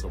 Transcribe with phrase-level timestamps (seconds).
[0.00, 0.08] Name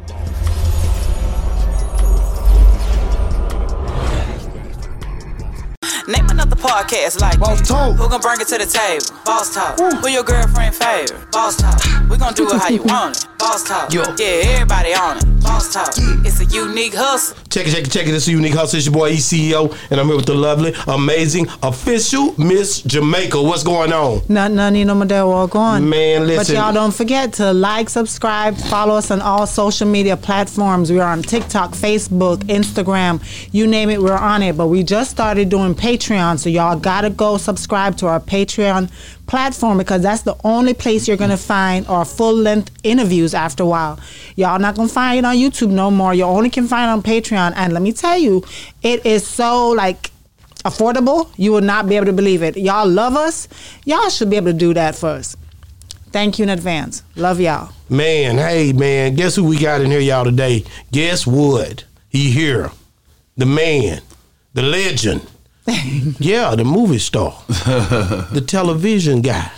[6.28, 7.66] another podcast like Boss.
[7.66, 7.96] Talk.
[7.96, 9.20] Who gon' bring it to the table?
[9.24, 9.80] Boss Talk.
[9.80, 11.32] Who your girlfriend favorite?
[11.32, 12.08] Boss Talk.
[12.08, 13.29] We gon' do it how you want it.
[13.50, 13.92] Boss Talk.
[13.92, 14.02] Yo.
[14.16, 15.24] Yeah, everybody on it.
[15.42, 15.92] Boss Talk.
[16.24, 17.36] It's a unique hustle.
[17.48, 18.12] Check it, check it, check it.
[18.12, 18.76] This is Unique Hustle.
[18.76, 23.42] It's your boy ECEO, and I'm here with the lovely, amazing, official Miss Jamaica.
[23.42, 24.22] What's going on?
[24.28, 25.88] Not none you know my dad walk on.
[25.88, 26.54] Man, listen.
[26.54, 30.92] But y'all don't forget to like, subscribe, follow us on all social media platforms.
[30.92, 33.20] We're on TikTok, Facebook, Instagram,
[33.52, 34.56] you name it, we're on it.
[34.56, 38.92] But we just started doing Patreon, so y'all gotta go subscribe to our Patreon
[39.30, 43.66] platform because that's the only place you're gonna find our full length interviews after a
[43.66, 43.98] while.
[44.34, 46.12] Y'all not gonna find it on YouTube no more.
[46.12, 47.52] You only can find it on Patreon.
[47.54, 48.42] And let me tell you,
[48.82, 50.10] it is so like
[50.64, 52.56] affordable, you will not be able to believe it.
[52.56, 53.46] Y'all love us.
[53.84, 55.36] Y'all should be able to do that for us.
[56.10, 57.04] Thank you in advance.
[57.14, 57.72] Love y'all.
[57.88, 60.64] Man, hey, man, guess who we got in here, y'all, today?
[60.90, 61.84] Guess what?
[62.08, 62.72] He here.
[63.36, 64.02] The man,
[64.54, 65.24] the legend.
[66.18, 69.50] yeah, the movie star, the television guy.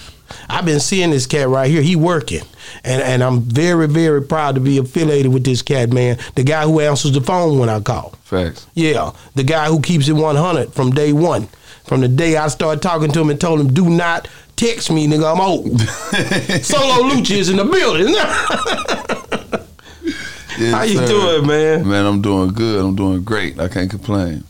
[0.48, 1.82] I've been seeing this cat right here.
[1.82, 2.42] He working,
[2.84, 6.18] and and I'm very very proud to be affiliated with this cat, man.
[6.34, 8.10] The guy who answers the phone when I call.
[8.24, 8.66] Facts.
[8.74, 11.48] Yeah, the guy who keeps it 100 from day one.
[11.84, 15.06] From the day I started talking to him and told him, do not text me,
[15.08, 15.80] nigga, I'm old.
[16.64, 18.14] Solo Lucci is in the building.
[20.58, 21.06] Yes, How you sir.
[21.06, 21.88] doing, man?
[21.88, 22.84] Man, I'm doing good.
[22.84, 23.58] I'm doing great.
[23.58, 24.44] I can't complain.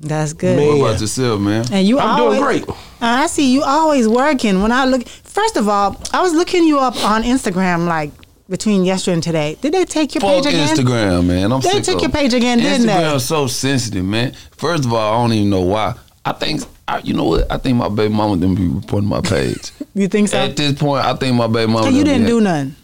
[0.00, 0.56] That's good.
[0.56, 0.66] Man.
[0.78, 1.64] What about yourself, man?
[1.72, 2.68] And you I'm doing great.
[2.68, 4.62] Uh, I see you always working.
[4.62, 8.12] When I look, first of all, I was looking you up on Instagram like
[8.48, 9.58] between yesterday and today.
[9.60, 10.68] Did they take your Fuck page again?
[10.68, 11.52] Instagram, man.
[11.52, 12.92] I'm They took your page again, didn't they?
[12.92, 14.32] Instagram's so sensitive, man.
[14.52, 15.94] First of all, I don't even know why.
[16.24, 17.50] I think, I, you know what?
[17.50, 19.72] I think my baby mama didn't be reporting my page.
[19.94, 20.38] You think so?
[20.38, 21.84] At this point, I think my baby mama.
[21.84, 22.76] So you didn't do nothing.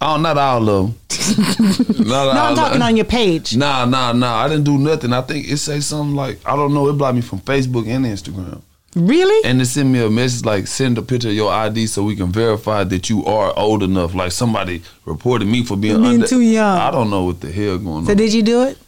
[0.00, 0.94] Oh, not all of them.
[1.98, 3.56] not No, all I'm talking of- on your page.
[3.56, 4.36] Nah, nah, nah.
[4.36, 5.12] I didn't do nothing.
[5.12, 6.88] I think it say something like I don't know.
[6.88, 8.62] It blocked me from Facebook and Instagram,
[8.94, 9.44] Really?
[9.48, 12.14] and it sent me a message like send a picture of your ID so we
[12.14, 14.14] can verify that you are old enough.
[14.14, 16.78] Like somebody reported me for being, Being under, too young.
[16.78, 18.06] I don't know what the hell going so on.
[18.06, 18.78] So did you do it?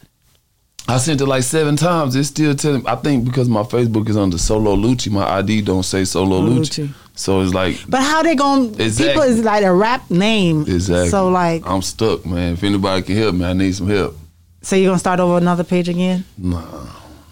[0.87, 2.15] I sent it like seven times.
[2.15, 2.85] It's still telling.
[2.87, 6.85] I think because my Facebook is under Solo Lucci, my ID don't say Solo Lucci.
[6.87, 6.93] Lucci.
[7.13, 9.07] So it's like But how they going Exactly.
[9.07, 10.61] people is like a rap name.
[10.61, 11.09] exactly.
[11.09, 12.53] So like I'm stuck, man.
[12.53, 14.17] If anybody can help me, I need some help.
[14.61, 16.25] so you're gonna start over another page again?
[16.37, 16.61] Nah.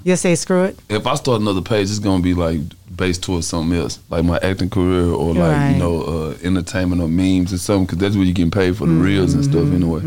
[0.03, 0.79] You'll say screw it?
[0.89, 2.59] if I start another page, it's gonna be like
[2.95, 5.71] based towards something else, like my acting career or like Right.
[5.71, 8.87] you know uh, entertainment or memes or something, because that's where you getting paid for
[8.87, 10.01] the reels and stuff anyway.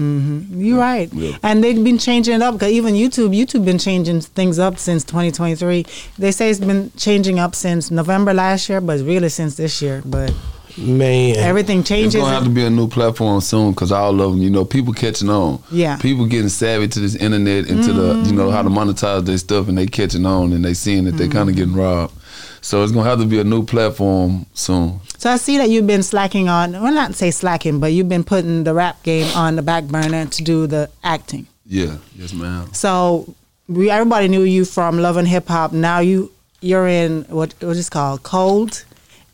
[0.62, 1.10] You're right.
[1.12, 1.36] Yeah.
[1.42, 5.04] And they've been changing it up because even YouTube, YouTube been changing things up since
[5.04, 5.86] 2023.
[6.18, 10.02] They say it's been changing up since November last year, but really since this year.
[10.04, 10.34] But
[10.76, 11.36] Man.
[11.36, 12.14] everything changes.
[12.14, 12.20] It's changes.
[12.22, 14.92] gonna have to be a new platform soon, because all of them, you know, people
[14.92, 15.62] catching on.
[15.70, 15.96] Yeah.
[15.96, 18.24] people getting savvy to this internet and to the mm-hmm.
[18.24, 21.12] you know how to monetize their stuff, and they catching on and they seeing that
[21.12, 21.32] they mm-hmm.
[21.32, 22.14] kind of getting robbed.
[22.62, 25.00] So it's gonna have to be a new platform soon.
[25.18, 28.24] so I see that you've been slacking on, well, not say slacking, but you've been
[28.24, 31.46] putting the rap game on the back burner to do the acting.
[31.66, 32.72] Yeah, yes, ma'am.
[32.72, 33.34] So
[33.68, 35.72] we everybody knew you from Love and Hip Hop.
[35.72, 38.84] Now you you're in what what is it called Cold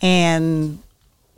[0.00, 0.78] and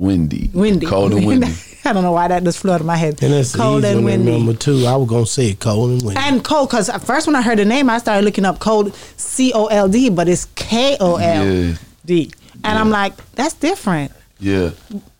[0.00, 0.86] Windy, Windy.
[0.86, 1.46] cold and windy.
[1.84, 3.22] I don't know why that just flew out of my head.
[3.22, 4.32] and that's Cold easy and one to windy.
[4.32, 4.86] remember too.
[4.86, 6.18] I was gonna say cold and windy.
[6.18, 8.94] And cold, because at first when I heard the name, I started looking up cold,
[9.18, 12.32] C O L D, but it's K O L D.
[12.64, 14.12] And I'm like, that's different.
[14.38, 14.70] Yeah,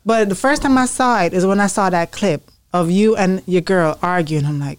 [0.06, 3.16] But the first time I saw it is when I saw that clip of you
[3.16, 4.46] and your girl arguing.
[4.46, 4.78] I'm like,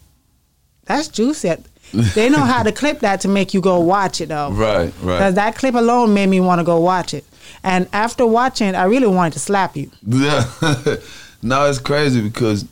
[0.86, 1.54] that's juicy.
[2.16, 4.50] They know how to clip that to make you go watch it though.
[4.52, 4.92] right, right.
[4.94, 5.36] Because right.
[5.36, 7.26] that clip alone made me want to go watch it.
[7.64, 9.92] And after watching I really wanted to slap you.
[10.06, 10.46] Yeah.
[11.42, 12.66] no, it's crazy because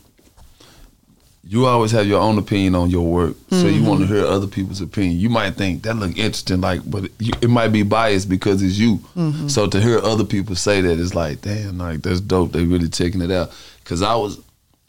[1.50, 3.86] you always have your own opinion on your work, so you mm-hmm.
[3.86, 5.18] want to hear other people's opinion.
[5.18, 8.98] You might think that look interesting, like, but it might be biased because it's you.
[9.16, 9.48] Mm-hmm.
[9.48, 12.52] So to hear other people say that, it's like, damn, like that's dope.
[12.52, 13.50] They really checking it out.
[13.82, 14.38] Because I was,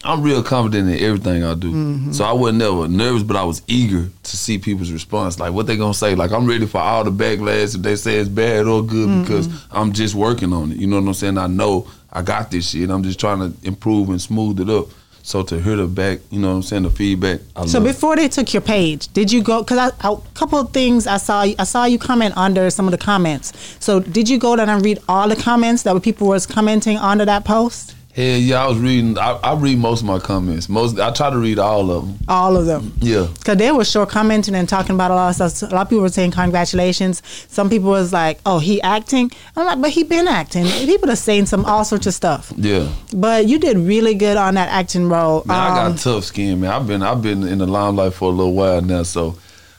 [0.04, 1.72] I'm real confident in everything I do.
[1.72, 2.12] Mm-hmm.
[2.12, 5.40] So I wasn't never nervous, but I was eager to see people's response.
[5.40, 6.16] Like what they gonna say.
[6.16, 9.22] Like I'm ready for all the backlash if they say it's bad or good mm-hmm.
[9.22, 10.78] because I'm just working on it.
[10.78, 11.38] You know what I'm saying?
[11.38, 12.90] I know I got this shit.
[12.90, 14.88] I'm just trying to improve and smooth it up.
[15.24, 17.42] So to hear the back, you know what I'm saying, the feedback.
[17.56, 19.62] I So love before they took your page, did you go?
[19.62, 21.42] Because I, a couple of things I saw.
[21.42, 23.78] I saw you comment under some of the comments.
[23.80, 27.26] So did you go down and read all the comments that people was commenting under
[27.26, 27.96] that post?
[28.14, 29.18] Hell yeah, I was reading.
[29.18, 30.68] I, I read most of my comments.
[30.68, 32.18] Most I try to read all of them.
[32.28, 32.94] All of them.
[33.00, 33.28] Yeah.
[33.34, 35.72] Because they were short commenting and talking about a lot of stuff.
[35.72, 37.22] A lot of people were saying congratulations.
[37.48, 41.16] Some people was like, "Oh, he acting." I'm like, "But he been acting." People are
[41.16, 42.52] saying some all sorts of stuff.
[42.58, 42.90] Yeah.
[43.16, 45.44] But you did really good on that acting role.
[45.46, 46.72] Man, I Um, got tough skin, man.
[46.72, 49.38] I've been I've been in the limelight for a little while now, so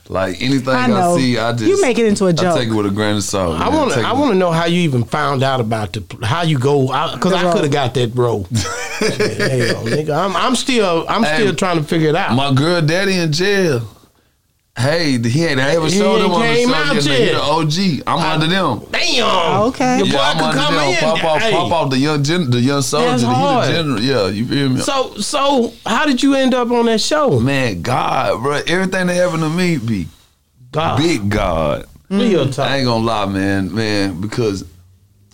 [0.09, 2.57] like anything I I, see, I just You make it into a I joke.
[2.57, 3.61] I take it with a grain of salt.
[3.61, 4.01] I want to.
[4.01, 7.33] I want to know how you even found out about the how you go because
[7.33, 8.45] The I could have got that role.
[8.53, 12.35] Hell, nigga, I'm, I'm still I'm Hey, still trying to figure it out.
[12.35, 13.83] My girl daddy in jail.
[14.77, 17.05] Hey, he ain't ever He showed ain't them on the came show out yet.
[17.05, 17.19] yet.
[17.21, 18.03] He the OG.
[18.07, 18.81] I'm under them.
[18.91, 19.23] Damn.
[19.27, 19.99] Oh, okay.
[19.99, 20.85] Your Yeah, boy I'm could under come them.
[20.89, 20.99] in.
[20.99, 21.51] Pop off, Hey.
[21.53, 23.11] pop off the young gen, the young soldier.
[23.11, 24.01] That's He the general.
[24.01, 24.81] Yeah, you feel me?
[24.81, 27.39] So so how did you end up on that show?
[27.39, 30.09] Man, God, bro, everything that happened to me be
[30.73, 31.85] God, big God.
[32.09, 34.65] real I ain't gonna lie, man, man, because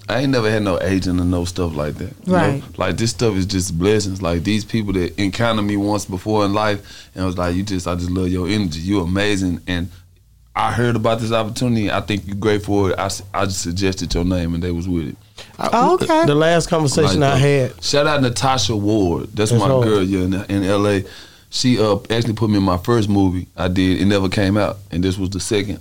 [0.09, 2.15] I ain't never had no agent or no stuff like that.
[2.25, 2.39] you know?
[2.39, 2.63] Right.
[2.79, 4.23] Like this stuff is just blessings.
[4.23, 7.87] Like these people that encountered me once before in life, and was like, "You just,
[7.87, 8.81] I just love your energy.
[8.81, 9.91] You amazing." And
[10.57, 11.91] I heard about this opportunity.
[11.91, 12.99] I think you're great for it.
[12.99, 15.17] I, s- I just suggested your name, and they was with it.
[15.59, 16.27] Oh, okay.
[16.27, 17.39] The last conversation Like, I uh,
[17.69, 17.85] had.
[17.85, 19.29] Shout out Natasha Ward.
[19.35, 19.85] That's, That's my hard.
[19.85, 20.03] girl.
[20.03, 21.05] Yeah, in, in L.A.
[21.51, 24.01] She uh actually put me in my first movie I did.
[24.01, 25.81] It never came out, and this was the second.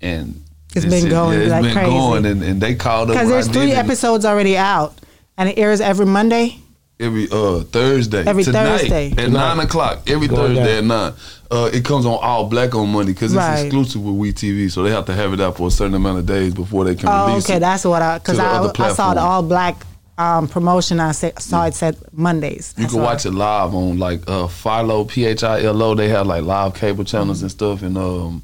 [0.00, 0.42] And
[0.76, 1.90] It's this been shit- going yeah, it's like been crazy.
[1.90, 4.94] going, and, and they called up Because there's I three did it episodes already out,
[5.38, 6.58] and it airs every Monday.
[6.98, 8.24] every uh Thursday.
[8.26, 9.12] Every tonight, Thursday.
[9.16, 10.08] at nine o'clock.
[10.08, 10.78] Every Going Thursday down.
[10.78, 11.12] at nine.
[11.50, 13.60] Uh, it comes on ALLBLK on Monday because it's Right.
[13.66, 16.18] exclusive with We TV, so they have to have it out for a certain amount
[16.18, 17.60] of days before they can Oh, release okay, it.
[17.60, 19.76] that's what I because I, I saw the all black
[20.18, 20.98] um, promotion.
[20.98, 22.74] I sa- saw it said Mondays.
[22.76, 23.12] You That's can why.
[23.12, 25.94] watch it live on like uh Philo, P H I L O.
[25.94, 27.82] They have like live cable channels and stuff.
[27.82, 28.42] And um,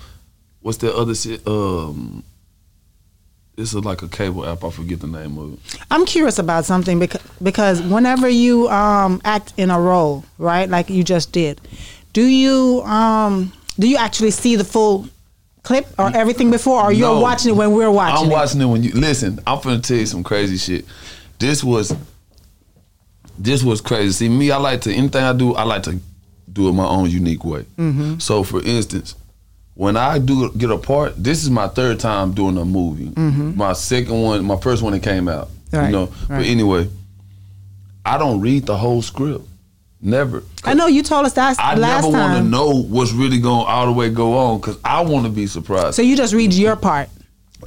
[0.62, 1.46] what's the other shit?
[1.46, 2.24] Um,
[3.56, 4.64] this is like a cable app.
[4.64, 5.58] I forget the name of it.
[5.90, 10.88] I'm curious about something because because whenever you um, act in a role, right, like
[10.88, 11.60] you just did,
[12.12, 15.06] do you um, do you actually see the full
[15.62, 17.20] clip or everything before, or you're No.
[17.20, 18.34] watching it when we're watching I'm it?
[18.34, 19.38] watching it when you listen.
[19.46, 20.86] I'm finna tell you some crazy shit.
[21.38, 21.94] This was
[23.38, 24.12] this was crazy.
[24.12, 25.98] See, me, I like to anything I do, I like to
[26.52, 27.62] do it my own unique way.
[27.78, 28.18] Mm-hmm.
[28.18, 29.14] So, for instance,
[29.74, 33.10] when I do get a part, this is my third time doing a movie.
[33.16, 35.48] My second one, my first one that came out.
[35.48, 35.76] Mm-hmm.
[35.76, 36.88] Right, You know, but anyway,
[38.04, 39.44] I don't read the whole script.
[40.04, 40.42] Never.
[40.64, 43.66] I know you told us that I last never want to know what's really going
[43.68, 46.52] all the way go on because I want to be surprised So you just read
[46.52, 47.08] your part.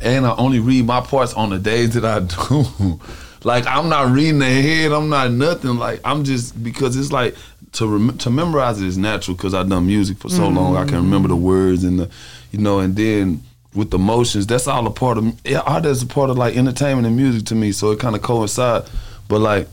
[0.01, 2.19] and I only read my parts on the days that I
[2.89, 2.99] do.
[3.45, 4.91] like I'm not reading ahead.
[4.91, 5.77] I'm not nothing.
[5.77, 7.35] Like I'm just because it's like
[7.75, 10.57] to rem- to memorize it is natural because I've done music for so mm-hmm.
[10.57, 10.77] long.
[10.77, 12.09] I can remember the words and the,
[12.51, 13.43] you know, and then
[13.73, 15.39] with the motions, that's all a part of.
[15.45, 17.71] Yeah, all that's a part of like entertainment and music to me.
[17.71, 18.83] So it kind of coincide.
[19.27, 19.67] But like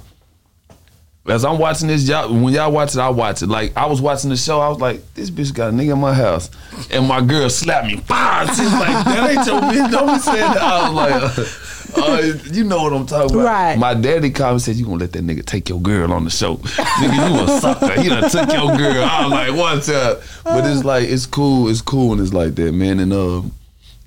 [1.27, 3.47] as I'm watching this, y'all when y'all watch it, I watch it.
[3.47, 6.01] Like I was watching the show, I was like, this bitch got a nigga in
[6.01, 6.51] my house,
[6.91, 8.03] and my girl slapped me.
[8.09, 8.47] Bah!
[8.57, 9.91] She's like, that ain't your bitch.
[9.91, 10.63] Don't be saying that.
[10.63, 11.47] I was like,
[11.97, 13.45] uh, you know what I'm talking about.
[13.45, 13.79] Right.
[13.79, 16.31] My daddy called and said, you gonna let that nigga take your girl on the
[16.31, 16.57] show?
[16.57, 18.01] nigga, you a sucker.
[18.01, 19.05] He done took your girl.
[19.05, 21.69] I was like, one time, but it's like it's cool.
[21.69, 23.01] It's cool when it's like that, man.
[23.01, 23.43] And uh,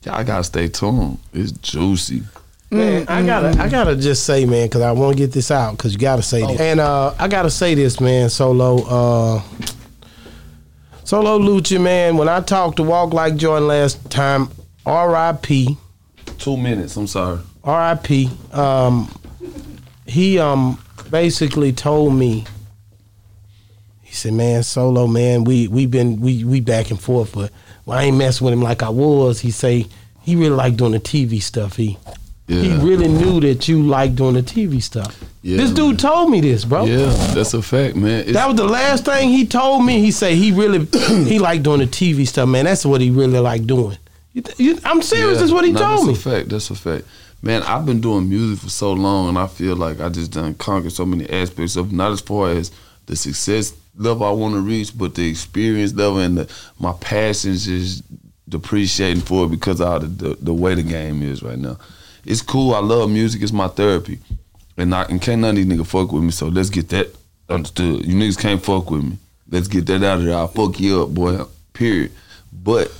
[0.03, 1.19] y'all gotta stay tuned.
[1.33, 2.23] It's juicy.
[2.71, 5.77] Man, I gotta, I gotta just say, man, because I want to get this out,
[5.77, 9.41] because you gotta say this, and uh, I gotta say this, man, Solo, uh,
[11.03, 12.17] Solo Lucci, man.
[12.17, 14.49] When I talked to Walk Like Jordan last time,
[14.85, 15.77] R.I.P.
[16.39, 16.97] Two minutes.
[16.97, 17.39] I'm sorry.
[17.65, 18.29] R.I.P.
[18.53, 19.09] Um,
[20.05, 20.79] he um
[21.09, 22.45] basically told me.
[24.01, 27.51] He said, "Man, Solo, man, we we been we we back and forth, but
[27.87, 29.87] I ain't messing with him like I was." He say
[30.21, 31.75] he really like doing the TV stuff.
[31.75, 31.97] He
[32.47, 35.19] he really knew that you like doing the TV stuff.
[35.41, 35.97] Yeah, this dude man.
[35.97, 36.85] told me this, bro.
[36.85, 38.19] Yeah, that's a fact, man.
[38.19, 39.99] It's- That was the last thing he told me.
[39.99, 40.85] He said he really
[41.25, 42.65] he like doing the TV stuff, man.
[42.65, 43.97] That's what he really like doing.
[44.33, 45.33] You th- you- I'm serious.
[45.35, 46.13] Yeah, That's what he no, told me.
[46.13, 46.49] That's a fact.
[46.49, 47.05] That's a fact.
[47.45, 50.55] Man, I've been doing music for so long, and I feel like I just done
[50.55, 52.71] conquered so many aspects of not as far as
[53.05, 57.67] the success level I want to reach, but the experience level and the, my passions
[57.67, 58.01] is
[58.49, 61.77] depreciating for it because of the, the the way the game is right now.
[62.25, 62.73] It's cool.
[62.73, 63.43] I love music.
[63.43, 64.17] It's my therapy,
[64.75, 66.31] and I and can't none of these niggas fuck with me.
[66.31, 67.15] So let's get that
[67.47, 68.07] understood.
[68.07, 69.19] You niggas can't fuck with me.
[69.51, 70.35] Let's get that out of there.
[70.35, 71.43] I'll fuck you up, boy.
[71.73, 72.11] Period.
[72.51, 72.91] But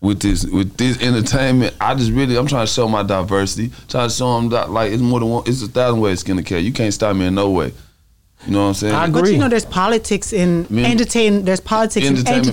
[0.00, 3.70] with this with this entertainment, I just really I'm trying to show my diversity.
[3.88, 5.44] Trying to show them that like it's more than one.
[5.46, 6.62] It's a thousand ways to skin a cat.
[6.62, 7.72] You can't stop me in no way.
[8.46, 8.94] You know what I'm saying?
[8.94, 9.12] I agree.
[9.12, 9.32] But agree.
[9.32, 11.44] you know, there's politics in Me- entertain.
[11.44, 12.46] There's politics in Entertainment.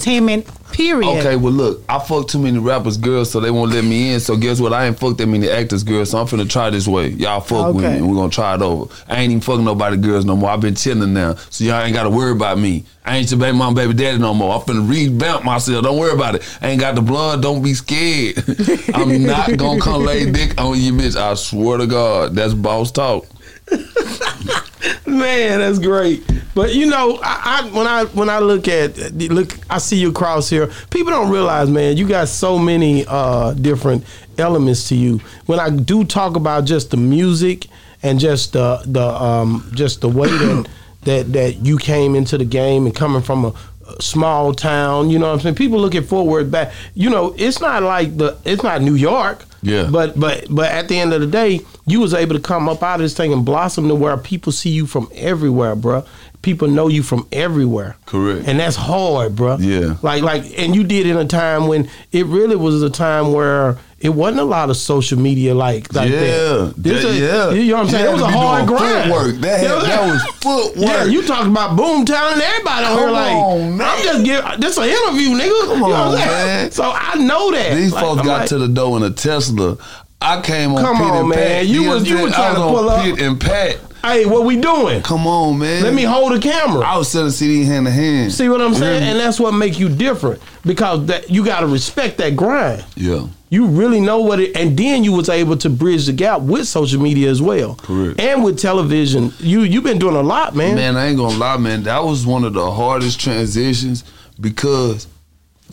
[0.48, 0.74] entertainment.
[0.74, 1.20] Period.
[1.20, 4.20] Okay, well look, I fuck too many rappers girls, so they won't let me in.
[4.20, 4.74] So guess what?
[4.74, 7.08] I ain't fuck that many actors girls, so I'm finna try this way.
[7.08, 8.94] Y'all fuck with me, and we're gonna try it over.
[9.08, 10.50] I ain't even fucking nobody girls no more.
[10.50, 12.84] I've been chilling now, so y'all ain't gotta worry about me.
[13.06, 14.56] I ain't your baby mom, baby daddy no more.
[14.56, 15.84] I'm finna revamp myself.
[15.84, 16.58] Don't worry about it.
[16.62, 17.42] I ain't got the blood.
[17.42, 18.44] Don't be scared.
[18.94, 21.16] I'm not gonna come lay dick on you, bitch.
[21.16, 23.26] I swear to God, that's boss talk.
[25.06, 26.24] Man, that's great.
[26.54, 30.10] But you know, I, I when I when I look at look, I see you
[30.10, 30.68] across here.
[30.90, 34.04] People don't realize, man, you got so many uh, different
[34.38, 35.20] elements to you.
[35.46, 37.68] When I do talk about just the music
[38.04, 40.68] and just the the um, just the way that
[41.04, 45.20] that that you came into the game and coming from a, a small town, you
[45.20, 45.56] know what I'm saying?
[45.56, 46.74] People look at Fort Worth back.
[46.94, 49.44] You know, it's not like the it's not New York.
[49.62, 49.90] Yeah.
[49.92, 52.84] But but but at the end of the day, you was able to come up
[52.84, 56.06] out of this thing and blossom to where people see you from everywhere, bruh.
[56.42, 57.98] People know you from everywhere.
[58.06, 58.48] Correct.
[58.48, 59.58] And that's hard, bruh.
[59.60, 59.98] Yeah.
[60.02, 63.78] Like like and you did in a time when it really was a time where
[64.00, 66.74] it wasn't a lot of social media like like yeah, that.
[66.78, 67.50] This that- a- yeah.
[67.52, 68.06] You know what I'm saying?
[68.06, 69.12] It was a hard grind.
[69.12, 69.36] Footwork.
[69.42, 70.76] That, had, that was footwork.
[70.88, 73.82] Yeah, you talking about Boomtown and everybody on here like on.
[73.82, 75.66] I'm just giving this an interview, nigga.
[75.68, 76.72] Come You know on, man.
[76.72, 77.74] So I know that.
[77.76, 79.78] These Like, folks I'm got like- to the door in a Tesla.
[80.20, 81.38] I came on Come Pit on, and man.
[81.38, 81.66] Pat.
[81.68, 83.04] You was- you was trying to pull up.
[83.04, 83.78] Pit and Pat.
[84.08, 85.02] Hey, what we doing?
[85.02, 85.84] Come on, man.
[85.84, 86.80] Let me hold the camera.
[86.80, 88.32] I was selling CD hand to hand.
[88.32, 89.04] See what I'm saying?
[89.04, 92.86] And that's what make you different because that you got to respect that grind.
[92.96, 93.28] Yeah.
[93.50, 96.68] You really know what it, and then you was able to bridge the gap with
[96.68, 98.20] social media as well, Correct.
[98.20, 99.34] and with television.
[99.40, 100.76] You you've been doing a lot, man.
[100.76, 101.84] Man, I ain't gonna lie, man.
[101.84, 104.06] That was one of the hardest transitions
[104.40, 105.08] because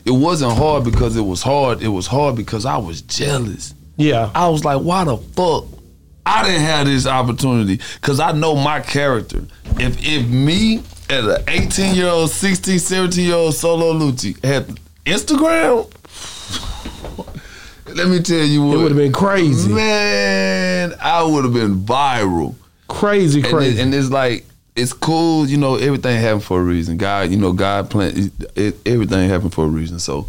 [0.05, 1.83] it wasn't hard because it was hard.
[1.83, 3.75] It was hard because I was jealous.
[3.97, 5.67] Yeah, I was like, why the fuck?
[6.27, 9.45] I didn't have this opportunity because I know my character.
[9.79, 14.67] If if me as an 18 year old, 16, 17 year old solo Lucci had
[15.05, 15.91] Instagram,
[17.95, 22.55] let me tell you it would have been crazy, Man, I would have been viral.
[22.89, 23.79] crazy, And, crazy.
[23.79, 25.77] it, and it's like it's cool, you know.
[25.77, 26.97] Everything happened for a reason.
[26.97, 29.99] God, you know, God planned it, everything happened for a reason.
[29.99, 30.27] So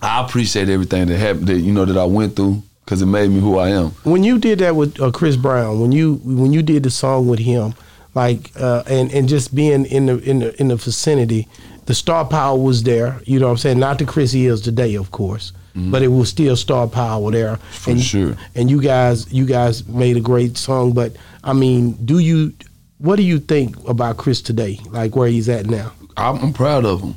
[0.00, 1.46] I appreciate everything that happened.
[1.48, 3.90] That you know that I went through because it made me who I am.
[4.04, 7.28] when you did that with uh, Chris Brown, when you when you did the song
[7.28, 7.74] with him,
[8.14, 11.48] like uh, and and just being in the in the in the vicinity,
[11.86, 13.20] the star power was there.
[13.24, 13.78] You know what I'm saying?
[13.78, 17.56] Not the Chris he is today, of course, but it was still star power there.
[17.56, 18.36] For and, sure.
[18.54, 22.52] And you guys you guys made a great song, but I mean, do you?
[22.98, 24.78] What do you think about Chris today?
[24.90, 25.92] Like where he's at now?
[26.16, 27.16] I'm, I'm proud of him.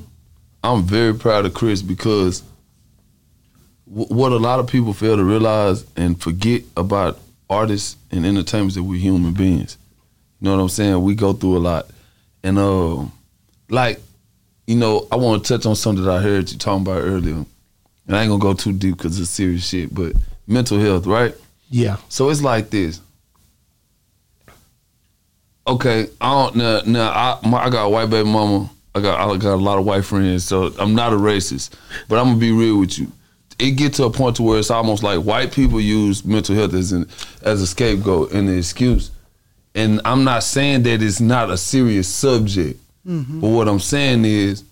[0.63, 2.41] I'm very proud of Chris because
[3.85, 8.83] what a lot of people fail to realize and forget about artists and entertainers that
[8.83, 9.77] we're human beings.
[10.39, 11.01] You know what I'm saying?
[11.03, 11.89] We go through a lot,
[12.43, 13.05] and uh,
[13.69, 13.99] like,
[14.67, 17.45] you know, I want to touch on something that I heard you talking about earlier,
[18.07, 19.93] and I ain't gonna go too deep because it's serious shit.
[19.93, 20.13] But
[20.47, 21.35] mental health, right?
[21.69, 21.97] Yeah.
[22.09, 23.01] So it's like this.
[25.67, 26.81] Okay, I don't now.
[26.85, 28.69] Now I my, I got a white baby mama.
[28.93, 31.71] I got I got a lot of white friends, so I'm not a racist.
[32.07, 33.11] But I'm gonna be real with you.
[33.57, 36.73] It get to a point to where it's almost like white people use mental health
[36.73, 37.07] as an
[37.41, 39.11] as a scapegoat and an excuse.
[39.73, 42.79] And I'm not saying that it's not a serious subject.
[43.05, 43.41] Mm-hmm.
[43.41, 44.63] But what I'm saying is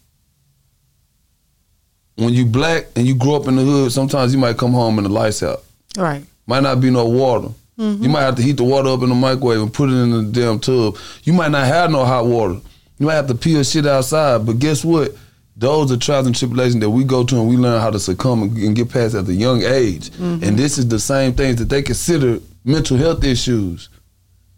[2.16, 4.98] when you black and you grow up in the hood, sometimes you might come home
[4.98, 5.64] and the lights out.
[5.98, 6.24] Right.
[6.46, 7.50] Might not be no water.
[7.78, 8.04] Mm-hmm.
[8.04, 10.12] You might have to heat the water up in the microwave and put it in
[10.12, 10.98] the damn tub.
[11.24, 12.60] You might not have no hot water.
[13.00, 14.46] You might have to peel shit outside.
[14.46, 15.16] But guess what?
[15.56, 18.42] Those are trials and tribulations that we go to and we learn how to succumb
[18.42, 20.10] and get past at a young age.
[20.12, 20.44] Mm-hmm.
[20.44, 23.90] And this is the same things that they consider mental health issues.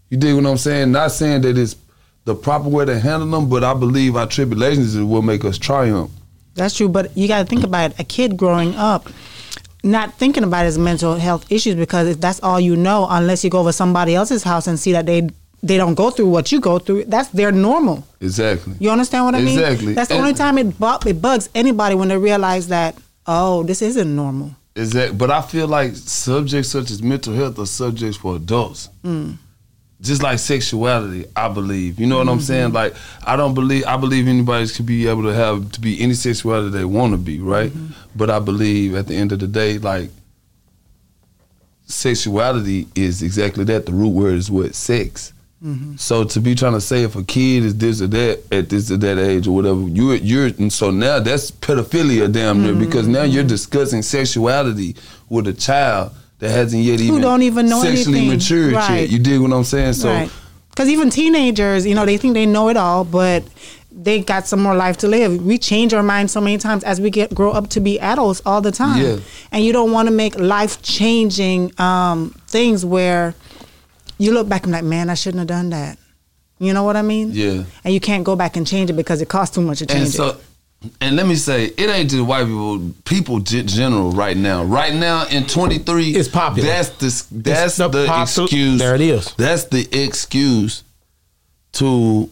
[0.10, 0.92] You dig what I'm saying?
[0.92, 1.76] Not saying that it's
[2.24, 5.58] the proper way to handle them, but I believe our tribulations is what make us
[5.58, 6.12] triumph.
[6.54, 8.00] That's true, but you got to think about it.
[8.00, 9.10] A kid growing up,
[9.84, 13.50] not thinking about his mental health issues because if that's all you know, unless you
[13.50, 15.30] go over somebody else's house and see that they
[15.64, 18.08] they don't go through what you go through, that's their normal.
[18.22, 18.76] Exactly.
[18.80, 19.58] You understand what I mean?
[19.60, 19.94] Exactly.
[19.94, 22.96] That's the And- only time it bu- it bugs anybody when they realize that
[23.28, 24.52] oh, this isn't normal.
[24.76, 25.18] Exactly.
[25.18, 28.90] But I feel like subjects such as mental health are subjects for adults.
[29.04, 29.38] Mm.
[30.02, 32.00] Just like sexuality, I believe.
[32.00, 32.46] You know what I'm mm-hmm.
[32.46, 32.74] saying?
[32.74, 32.94] Like
[33.26, 33.86] I don't believe.
[33.86, 37.18] I believe anybody could be able to have to be any sexuality they want to
[37.18, 37.72] be, right?
[37.72, 37.94] Mm-hmm.
[38.16, 40.10] But I believe at the end of the day, like
[41.86, 43.86] sexuality is exactly that.
[43.86, 45.32] The root word is what sex.
[45.98, 48.92] So to be trying to say if a kid is this or that at this
[48.92, 53.08] or that age or whatever, you're you're and so now that's pedophilia damn near because
[53.08, 54.96] now you're discussing sexuality
[55.30, 58.38] with a child that hasn't yet even who don't even know sexually anything.
[58.38, 59.02] matured Right.
[59.02, 59.10] yet.
[59.10, 59.94] You dig what I'm saying?
[59.94, 60.32] So right.
[60.70, 63.44] Because even teenagers, you know, they think they know it all, but
[63.92, 65.42] they got some more life to live.
[65.44, 68.42] We change our minds so many times as we get grow up to be adults
[68.46, 69.02] all the time.
[69.02, 69.18] Yeah.
[69.54, 73.34] And you don't want to make life changing um, things where
[74.18, 75.98] you look back and like, man, I shouldn't have done that.
[76.60, 77.32] You know what I mean?
[77.34, 77.64] Yeah.
[77.84, 80.02] And you can't go back and change it because it costs too much to change
[80.04, 80.92] And so, it.
[81.02, 82.92] and let me say, it ain't just white people.
[83.04, 84.64] People gen- right now.
[84.64, 86.68] Right now in 23, It's popular.
[86.70, 88.80] That's the that's the the, popu- excuse.
[88.80, 89.34] there it is.
[89.36, 90.84] That's the excuse
[91.74, 92.30] to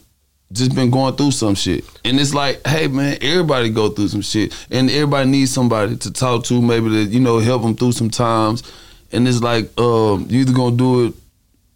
[0.53, 1.83] just been going through some shit.
[2.05, 6.13] And it's like, hey man, everybody go through some shit, and everybody needs somebody to
[6.13, 8.63] talk to, maybe to you know help them through some times.
[9.11, 11.13] And it's like, um, you either gonna do it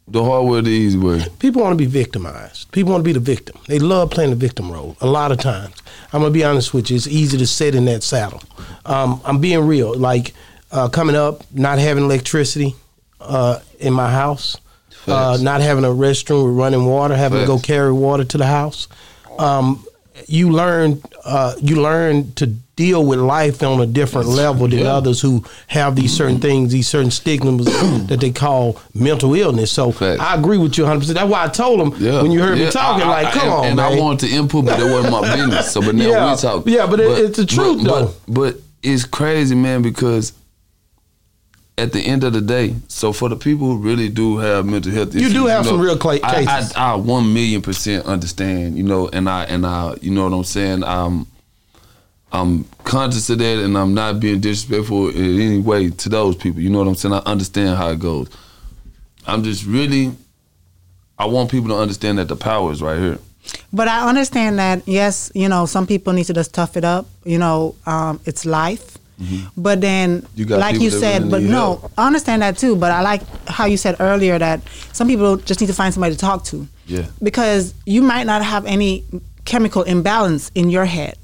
[0.07, 1.25] the hard way or the easy way.
[1.39, 2.71] People want to be victimized.
[2.71, 3.57] People want to be the victim.
[3.67, 5.75] They love playing the victim role a lot of times.
[6.13, 6.95] I'm gonna be honest with you.
[6.95, 8.41] It's easy to sit in that saddle.
[8.85, 9.93] Um, I'm being real.
[9.97, 10.33] Like
[10.71, 12.75] uh, coming up, not having electricity
[13.19, 14.57] uh, in my house,
[15.07, 18.45] uh, not having a restroom with running water, having to go carry water to the
[18.45, 18.87] house.
[19.39, 19.85] Um,
[20.27, 21.01] you learn.
[21.25, 24.93] Uh, you learn to deal with life on a different level than Yeah.
[24.95, 27.65] others who have these certain things, these certain stigmas
[28.07, 29.71] that they call mental illness.
[29.71, 30.19] So Facts.
[30.21, 30.99] I agree with you 100.
[30.99, 32.21] percent That's why I told them Yeah.
[32.21, 33.93] when you heard me talking, I- I- like, come and, on, and man.
[33.93, 35.71] I wanted to input, but it wasn't my business.
[35.71, 36.31] So, but now Yeah.
[36.31, 36.63] we talk.
[36.67, 38.13] Yeah, but it- it's the truth, but, though.
[38.27, 40.33] But, but it's crazy, man, because
[41.77, 44.91] at the end of the day, so for the people who really do have mental
[44.91, 46.73] health issues, You do have some real cla- I- cases.
[46.75, 50.33] I, I, one million percent understand, you know, and I and I, you know what
[50.35, 50.83] I'm saying.
[50.83, 51.27] I'm
[52.31, 56.61] I'm conscious of that, and I'm not being disrespectful in any way to those people.
[56.61, 57.13] You know what I'm saying?
[57.13, 58.27] I understand how it goes.
[59.25, 60.11] I'm just really,
[61.19, 63.19] I want people to understand that the power is right here.
[63.71, 67.05] But I understand that yes, you know, some people need to just tough it up.
[67.23, 68.97] You know, um, it's life.
[69.55, 70.39] But then, Mm-hmm.
[70.39, 71.91] You like you said, but no, help.
[71.97, 72.75] I understand that too.
[72.75, 74.61] But I like how you said earlier that
[74.93, 76.67] some people just need to find somebody to talk to.
[76.85, 77.05] Yeah.
[77.21, 79.03] Because you might not have any
[79.45, 81.17] chemical imbalance in your head,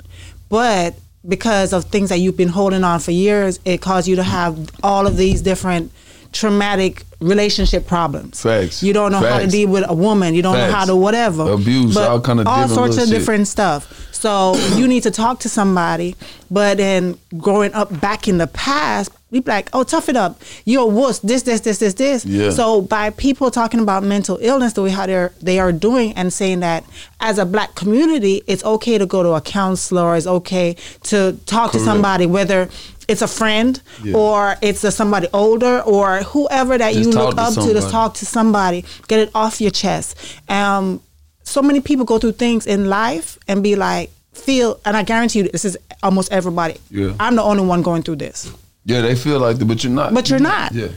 [0.50, 0.96] but
[1.28, 4.70] because of things that you've been holding on for years, it caused you to have
[4.82, 5.92] all of these different
[6.34, 8.42] traumatic relationship problems.
[8.42, 8.82] Facts.
[8.84, 10.34] You don't know how to deal with a woman.
[10.34, 11.52] You don't know how to whatever.
[11.52, 13.12] Abuse, But all kind of all sorts of shit.
[13.20, 14.10] different stuff.
[14.24, 16.16] So you need to talk to somebody.
[16.50, 20.42] But then growing up back in the past, we be like, oh, tough it up.
[20.64, 21.20] You're a wuss.
[21.20, 22.24] This, this, this, this, this.
[22.26, 22.50] Yeah.
[22.52, 26.32] So by people talking about mental illness the way how they're they are doing and
[26.32, 26.86] saying that
[27.20, 30.16] as a black community, it's okay to go to a counselor.
[30.16, 30.78] It's okay
[31.12, 32.70] to talk to somebody, whether
[33.10, 34.16] it's a friend Yeah.
[34.16, 37.54] or it's a somebody older or whoever that Just you look to up to.
[37.56, 37.74] somebody.
[37.74, 38.86] Just talk to somebody.
[39.10, 40.16] Get it off your chest.
[40.48, 41.02] Um,
[41.46, 45.40] so many people go through things in life and be like, feel, and I guarantee
[45.40, 46.78] you, this is almost everybody.
[46.90, 47.14] Yeah.
[47.20, 48.52] I'm the only one going through this,
[48.86, 50.14] Yeah, they feel like that, but you're not.
[50.14, 50.74] but you're not.
[50.74, 50.90] Yeah,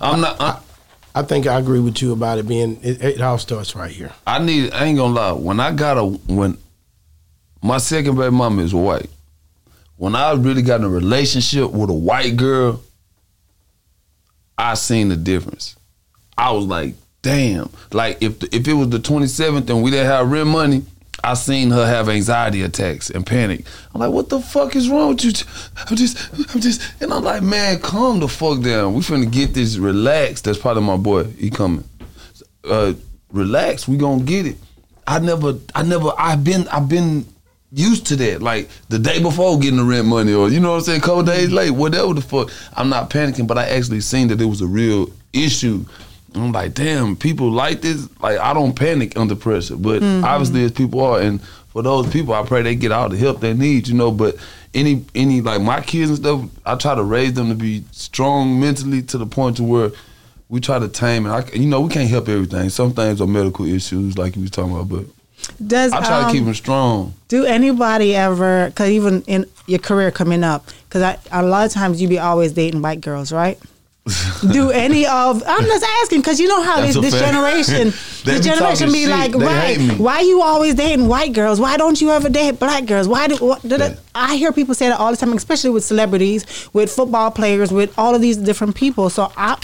[0.00, 0.40] I'm not.
[0.40, 0.60] I,
[1.14, 2.78] I think I agree with you about it being.
[2.82, 4.12] It, it all starts right here.
[4.26, 4.72] I need.
[4.72, 5.32] I ain't gonna lie.
[5.32, 6.56] When I got a when
[7.62, 9.08] my second baby mama is white.
[9.96, 12.82] When I really got in a relationship with a white girl,
[14.58, 15.76] I seen the difference.
[16.36, 17.70] I was like, damn.
[17.92, 20.82] Like if the, if it was the 27th and we didn't have rent money,
[21.24, 23.64] I seen her have anxiety attacks and panic.
[23.94, 25.32] I'm like, what the fuck is wrong with you?
[25.88, 28.94] I'm just, I'm just, and I'm like, man, calm the fuck down.
[28.94, 30.44] We finna get this relaxed.
[30.44, 31.24] That's probably my boy.
[31.24, 31.84] He coming.
[32.64, 32.94] Uh,
[33.30, 33.86] relax.
[33.86, 34.56] We gonna get it.
[35.06, 37.26] I never, I never, I've been, I've been
[37.72, 38.42] used to that.
[38.42, 41.04] Like the day before getting the rent money, or you know what I'm saying, a
[41.04, 42.50] couple days late, whatever the fuck.
[42.76, 45.84] I'm not panicking, but I actually seen that it was a real issue.
[46.34, 48.08] I'm like, damn, people like this.
[48.20, 51.40] Like I don't panic under pressure, but obviously as people are, and
[51.72, 54.10] for those people, I pray they get all the help they need, you know.
[54.10, 54.36] But
[54.74, 58.60] any, any like my kids and stuff, I try to raise them to be strong
[58.60, 59.90] mentally to the point to where
[60.48, 61.30] we try to tame it.
[61.30, 62.68] I, you know, we can't help everything.
[62.68, 65.06] Some things are medical issues, like you was talking about, but
[65.66, 67.14] Does I try um, to keep them strong.
[67.28, 68.66] Do anybody ever?
[68.66, 72.52] Because even in your career coming up, because a lot of times you be always
[72.52, 73.58] dating white girls, right?
[74.50, 75.44] Do any of?
[75.46, 77.90] I'm just asking because you know how That's this, this generation,
[78.24, 79.10] this generation be shit.
[79.10, 79.98] like, They right?
[79.98, 81.60] Why you always dating white girls?
[81.60, 83.06] Why don't you ever date black girls?
[83.06, 83.36] Why do?
[83.36, 83.94] What, Yeah.
[84.14, 87.96] I hear people say that all the time, especially with celebrities, with football players, with
[87.96, 89.08] all of these different people.
[89.08, 89.56] So I,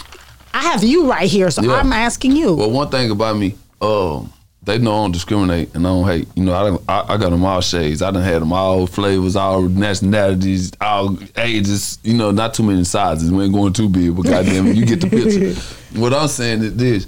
[0.53, 1.51] I have you right here.
[1.51, 1.73] So Yeah.
[1.75, 2.55] I'm asking you.
[2.55, 4.31] Well, one thing about me, um,
[4.63, 6.27] they know I don't discriminate and I don't hate.
[6.35, 8.01] You know, I, done, I I got them all shades.
[8.01, 11.97] I done had them all flavors, all nationalities, all ages.
[12.03, 13.31] You know, not too many sizes.
[13.31, 15.59] We ain't going too big, but goddamn it, you get the picture.
[15.99, 17.07] what I'm saying is this: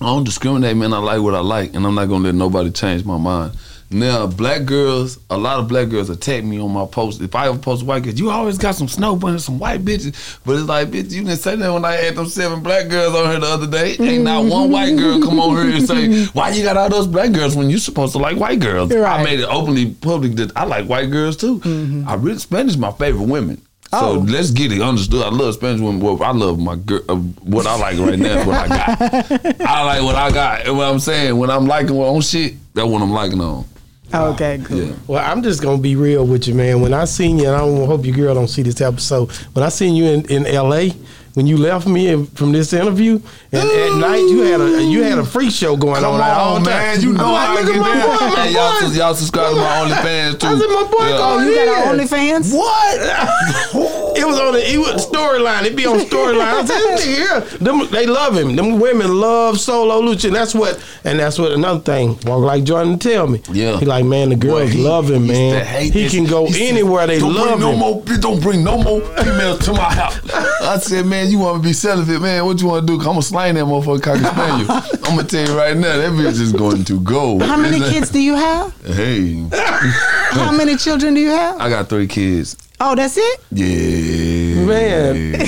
[0.00, 0.92] I don't discriminate, man.
[0.94, 3.52] I like what I like, and I'm not gonna let nobody change my mind.
[3.92, 7.20] Now, black girls, a lot of black girls attack me on my post.
[7.20, 10.38] If I ever post white girls, you always got some snow bunnies, some white bitches.
[10.44, 13.14] But it's like, bitch, you didn't say that when I had them seven black girls
[13.14, 13.96] on here the other day.
[14.00, 17.06] Ain't not one white girl come on here and say, why you got all those
[17.06, 18.92] black girls when you supposed to like white girls?
[18.92, 19.20] Right.
[19.20, 21.60] I made it openly public that I like white girls too.
[22.06, 23.60] I really, Spanish my favorite women.
[23.90, 24.12] So Oh.
[24.26, 25.22] let's get it understood.
[25.22, 26.00] I love Spanish women.
[26.00, 27.02] Well, I love my girl.
[27.10, 29.60] Uh, what I like right now is what I got.
[29.60, 30.66] I like what I got.
[30.66, 33.66] And what I'm saying, when I'm liking what on shit, that's what I'm liking on.
[34.14, 34.78] Okay, cool.
[34.78, 34.94] Yeah.
[35.06, 36.80] Well, I'm just gonna be real with you, man.
[36.80, 39.30] When I seen you, and I don't hope your girl don't see this episode.
[39.54, 40.92] When I seen you in, in L.A.,
[41.34, 43.18] when you left me in, from this interview,
[43.52, 46.20] and at night you had a you had a freak show going Come on.
[46.20, 46.98] at all on, times.
[46.98, 47.08] man.
[47.08, 48.20] You know I'm I like, get look at my that.
[48.20, 49.62] boy, my Hey, y'all, y'all subscribe to my
[49.94, 50.46] OnlyFans too.
[50.46, 51.16] I said, my boy Yeah.
[51.16, 52.00] going Oh, you got in.
[52.00, 52.52] an OnlyFans?
[52.54, 53.98] What?
[54.22, 55.62] it was on the it was storyline.
[55.62, 56.40] It'd be on storyline.
[56.62, 57.16] I said, this nigga
[57.50, 58.54] here, them, they love him.
[58.56, 60.26] Them women love Solo Lucci.
[60.26, 62.10] And that's what, and that's what another thing.
[62.24, 63.42] Walk like Jordan tell me.
[63.50, 63.78] Yeah.
[63.78, 65.64] he like man, the girls Boy, he- love him, man.
[65.66, 66.12] hate He this.
[66.14, 67.06] can go He said, anywhere.
[67.06, 67.78] They don't love bring no him.
[67.78, 68.02] more.
[68.20, 70.18] Don't bring no more females to my house.
[70.62, 72.44] I said, man, you want to be celibate, man?
[72.46, 72.98] What you want to do?
[73.00, 74.66] I'm gonna slang that motherfucker cocker spaniel.
[75.10, 77.38] I'm gonna tell you right now, that bitch is going to go.
[77.40, 78.72] How many kids do you have?
[78.86, 81.60] Hey, How many children do you have?
[81.60, 82.56] I got three kids.
[82.84, 83.40] Oh, that's it?
[83.52, 85.36] Yeah, Man.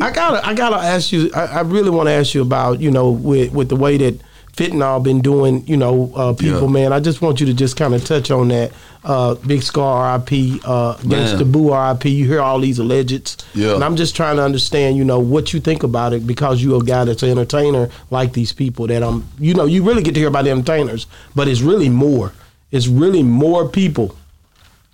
[0.00, 1.30] I gotta, I gotta ask you.
[1.34, 4.18] I, I really want to ask you about, you know, with with the way that
[4.54, 6.68] fentanyl been doing, you know, uh, people, Yeah.
[6.68, 6.92] man.
[6.94, 8.72] I just want you to just kind of touch on that.
[9.04, 10.60] Uh, Big Scarr, R.I.P.
[10.64, 12.08] Uh, Gangsta Boo, R.I.P.
[12.08, 13.74] You hear all these allegeds, Yeah.
[13.74, 16.80] and I'm just trying to understand, you know, what you think about it because you're
[16.80, 18.86] a guy that's an entertainer like these people.
[18.86, 21.90] That I'm, you know, you really get to hear about the entertainers, but it's really
[21.90, 22.32] more.
[22.70, 24.16] It's really more people.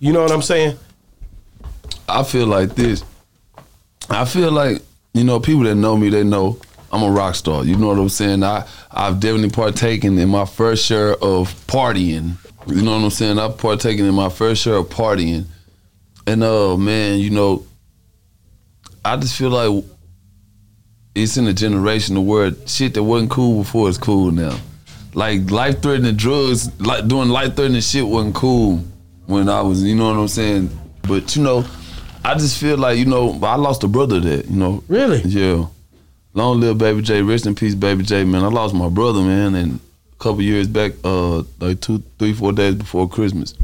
[0.01, 0.79] You know what I'm saying?
[2.09, 3.03] I feel like this.
[4.09, 4.81] I feel like
[5.13, 6.59] you know people that know me, they know
[6.91, 7.63] I'm a rock star.
[7.63, 8.43] You know what I'm saying?
[8.43, 12.31] I I've definitely partaken in my first share of partying.
[12.65, 13.37] You know what I'm saying?
[13.37, 15.45] I've partaken in my first share of partying,
[16.25, 17.63] and uh man, you know,
[19.05, 19.85] I just feel like
[21.13, 24.57] it's in a generation where shit that wasn't cool before is cool now.
[25.13, 28.83] Like life threatening drugs, like doing life threatening shit wasn't cool
[29.31, 30.69] when I was, you know what I'm saying?
[31.03, 31.65] But you know,
[32.23, 34.83] I just feel like, you know, I lost a brother that, you know.
[34.87, 35.21] Really?
[35.21, 35.65] Yeah.
[36.33, 38.43] Long live Baby J, rest in peace, Baby J, man.
[38.43, 39.79] I lost my brother, man, and
[40.13, 43.55] a couple years back, uh, like two, three, four days before Christmas.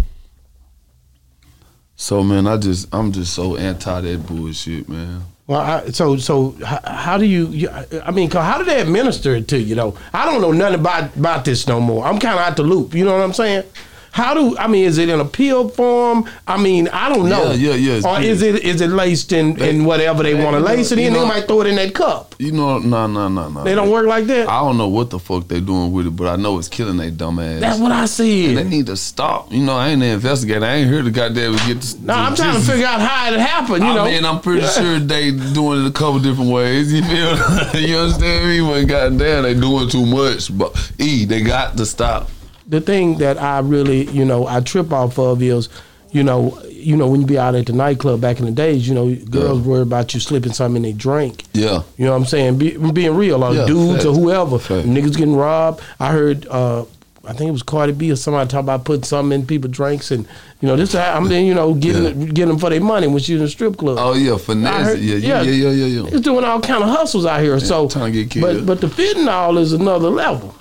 [1.95, 5.23] So man, I just I'm just so anti that bullshit, man.
[5.47, 7.69] Well, I, so so how, how do you, you?
[7.69, 9.73] I mean, how do they administer it to you?
[9.73, 12.05] Though I don't know nothing about about this no more.
[12.05, 12.93] I'm kind of out the loop.
[12.93, 13.63] You know what I'm saying?
[14.11, 14.85] How do I mean?
[14.85, 16.25] Is it in a pill form?
[16.47, 17.51] I mean, I don't know.
[17.51, 20.55] Yeah, yeah, yeah, Or is it is it laced in, in whatever they Hey, want
[20.55, 21.13] to lace it in?
[21.13, 22.35] know- they might throw it in that cup.
[22.39, 23.63] You know, no, no, no, no.
[23.63, 24.47] They don't work like that.
[24.49, 26.97] I don't know what the fuck they doing with it, but I know it's killing
[26.97, 27.59] they dumb ass.
[27.61, 28.53] That's what I And see.
[28.55, 29.51] they need to stop.
[29.51, 30.63] You know, I ain't an investigator.
[30.65, 31.81] I ain't here to goddamn get.
[31.81, 33.83] The, No, I'm trying to figure out how it happened.
[33.83, 36.91] You know, I mean, I'm pretty sure they doing it a couple different ways.
[36.93, 37.35] You feel?
[37.81, 38.61] you understand me?
[38.61, 40.55] But goddamn, they doing too much.
[40.55, 42.29] But e, they got to stop.
[42.67, 45.69] The thing that I really, you know, I trip off of is,
[46.11, 48.87] you know, you know, when you be out at the nightclub back in the days,
[48.87, 51.43] you know, girls worry about you slipping something in their drink.
[51.53, 51.81] Yeah.
[51.97, 52.57] You know what I'm saying?
[52.57, 54.87] Be, being real, or Yeah, dudes or whoever, Fact.
[54.87, 55.81] niggas getting robbed.
[55.99, 56.85] I heard, uh,
[57.25, 60.11] I think it was Cardi B or somebody talk about putting something in people's drinks,
[60.11, 60.25] and
[60.61, 62.11] you know, this I mean, you know, getting Yeah.
[62.27, 63.97] getting them for their money when she was in a strip club.
[63.99, 64.97] Oh yeah, finesse.
[64.99, 66.09] yeah, yeah, yeah, yeah, yeah, yeah.
[66.09, 67.59] It's doing all kind of hustles out here.
[67.59, 68.65] so, trying to get but killed.
[68.65, 70.55] but the fentanyl is another level.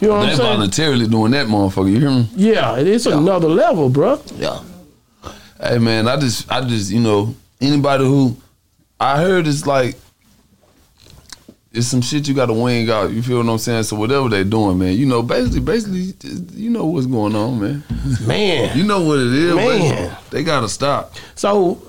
[0.00, 0.52] You know what They I'm saying?
[0.54, 1.90] voluntarily doing that, motherfucker.
[1.92, 2.28] You hear me?
[2.34, 4.20] Yeah, it is another level, bro.
[4.36, 4.60] Yeah.
[5.62, 8.34] Hey man, I just I just you know anybody who
[8.98, 9.96] I heard it's like
[11.72, 13.12] it's some shit you got to wing out.
[13.12, 13.84] You feel what I'm saying?
[13.84, 16.14] So whatever they doing, man, you know, basically, basically,
[16.54, 17.84] you know what's going on, man.
[18.26, 18.76] Man.
[18.76, 19.78] You know what it is, Man.
[19.78, 20.16] man.
[20.30, 21.14] They gotta stop.
[21.36, 21.80] So,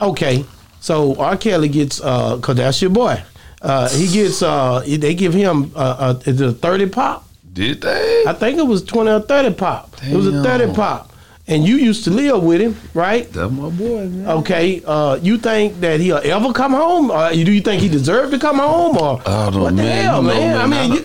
[0.00, 0.44] okay.
[0.80, 1.38] So R.
[1.38, 3.22] Kelly gets, uh, cause that's your boy.
[3.62, 5.78] Uh, he gets, uh, they give him, uh,
[6.16, 7.28] uh, is it a 30 pop?
[7.52, 8.24] Did they?
[8.26, 9.94] I think it was 20 or 30 pop.
[10.02, 11.12] It was a 30 pop.
[11.46, 13.30] And you used to live with him, right?
[13.32, 14.28] That's my boy, man.
[14.38, 14.82] Okay.
[14.84, 17.10] Uh, you think that he'll ever come home?
[17.10, 18.96] Or do you think he deserved to come home?
[18.96, 20.04] Or I don't know, what the man.
[20.04, 20.56] hell, You know, man?
[20.56, 21.04] I mean, I you,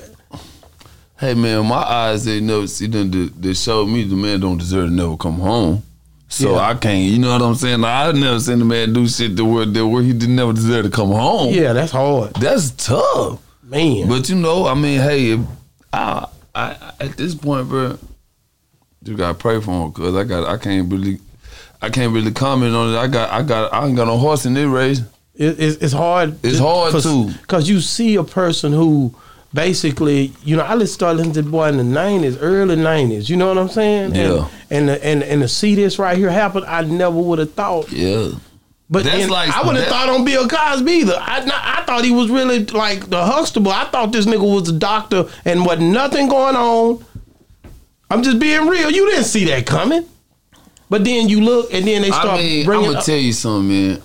[1.19, 3.09] Hey man, my eyes they never see them.
[3.09, 5.81] They, they showed me the man don't deserve to never come home.
[6.29, 6.61] So Yeah.
[6.61, 7.03] I can't.
[7.03, 7.83] You know what I'm saying?
[7.83, 10.85] I've never seen a man do shit that where, that where he didn't never deserve
[10.85, 11.53] to come home.
[11.53, 13.39] yeah, that's hard, That's tough.
[13.63, 14.07] man.
[14.09, 15.39] But you know, I mean, hey,
[15.93, 17.97] I, I at this point, bro,
[19.03, 21.19] you gotta pray for him because I got I can't really
[21.81, 22.97] I can't really comment on it.
[22.97, 24.99] I got I got I ain't got no horse in this race.
[25.35, 26.39] It, it's, it's hard.
[26.43, 27.29] It's hard, too.
[27.41, 29.13] because you see a person who
[29.53, 33.29] basically, you know, I just started listening to the boy in the nineties, early nineties.
[33.29, 34.15] You know what I'm saying?
[34.15, 34.47] Yeah.
[34.69, 37.91] And and and, and to see this right here happen, I never would have thought.
[37.91, 38.31] Yeah.
[38.89, 41.17] But That's like- I wouldn't have thought on Bill Cosby either.
[41.19, 43.69] I not, I thought he was really like the Huxtable.
[43.71, 47.03] I thought this nigga was a doctor and wasn't nothing going on.
[48.09, 48.89] I'm just being real.
[48.89, 50.05] You didn't see that coming.
[50.89, 53.33] But then you look and then they start I mean, I'm gonna up- tell you
[53.33, 54.01] something, man.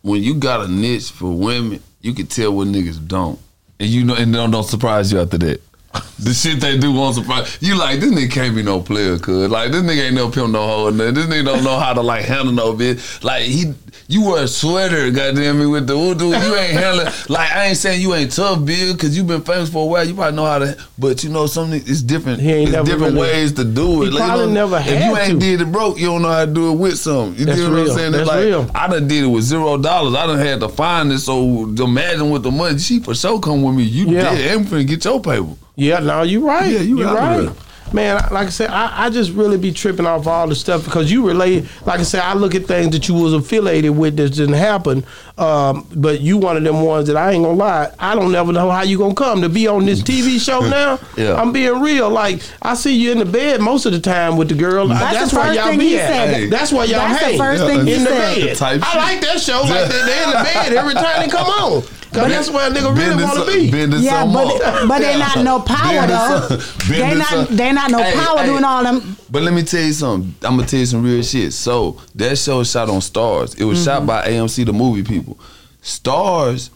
[0.00, 3.38] When you got a niche for women, you can tell what niggas don't,
[3.82, 5.60] and you know, and don't, don't surprise you after that.
[6.22, 7.76] The shit they do won't surprise you.
[7.76, 10.64] Like this nigga can't be no player, cuz like this nigga ain't no pimp no
[10.64, 10.90] hoe.
[10.90, 11.14] nothing.
[11.14, 13.24] This nigga don't know how to like handle no bitch.
[13.24, 13.74] Like he,
[14.08, 16.28] you wear a sweater, goddamn me with the voodoo.
[16.28, 17.06] You ain't handling.
[17.28, 20.04] Like I ain't saying you ain't tough, Bill, cause you've been famous for a while.
[20.06, 20.76] You probably know how to.
[20.98, 21.80] But you know something.
[21.84, 22.40] It's different.
[22.40, 24.06] He ain't different really- ways to do it.
[24.06, 25.38] He Like, you probably know, never If you ain't to.
[25.38, 27.38] did it broke, you don't know how to do it with something.
[27.38, 27.90] You That's know what real.
[27.92, 28.12] I'm saying?
[28.12, 28.70] That's like, real.
[28.74, 30.14] I done did it with zero dollars.
[30.14, 31.18] I done had to find it.
[31.18, 33.82] So imagine with the money, she for sure come with me.
[33.84, 34.34] You Yeah.
[34.34, 34.52] did.
[34.52, 35.46] I'm finna get your paper.
[35.74, 36.70] Yeah, no, you right.
[36.70, 37.48] Yeah, you you right.
[37.92, 41.10] Man, like I said, I, I just really be tripping off all the stuff because
[41.12, 41.64] you relate.
[41.84, 45.04] Like I said, I look at things that you was affiliated with that didn't happen,
[45.36, 47.92] um, but you one of them ones that I ain't gonna lie.
[47.98, 50.98] I don't never know how you gonna come to be on this TV show now.
[51.16, 51.34] Yeah.
[51.34, 52.08] I'm being real.
[52.08, 54.88] Like I see you in the bed most of the time with the girl.
[54.88, 56.08] That's That's, the where first y'all thing be he at.
[56.08, 56.34] said.
[56.34, 56.46] Hey.
[56.46, 57.18] That's why y'all hate.
[57.18, 58.58] That's the first thing in he the said.
[58.58, 58.82] bed.
[58.82, 59.60] I like that show.
[59.62, 61.82] Like they, they in the bed every time they come on.
[62.12, 63.70] Cause that's where a nigga really want to be.
[63.70, 64.86] bend this Yeah, some but more.
[64.88, 66.48] but they not no power Bend though.
[66.58, 68.46] some- They not some- they not no Hey, power hey.
[68.46, 69.16] doing all them.
[69.30, 70.34] But let me tell you something.
[70.42, 71.52] I'm gonna tell you some real shit.
[71.54, 73.58] So that show was shot on Starz.
[73.58, 73.84] It was Mm-hmm.
[73.84, 75.38] shot by AMC, the movie people.
[75.82, 76.70] Starz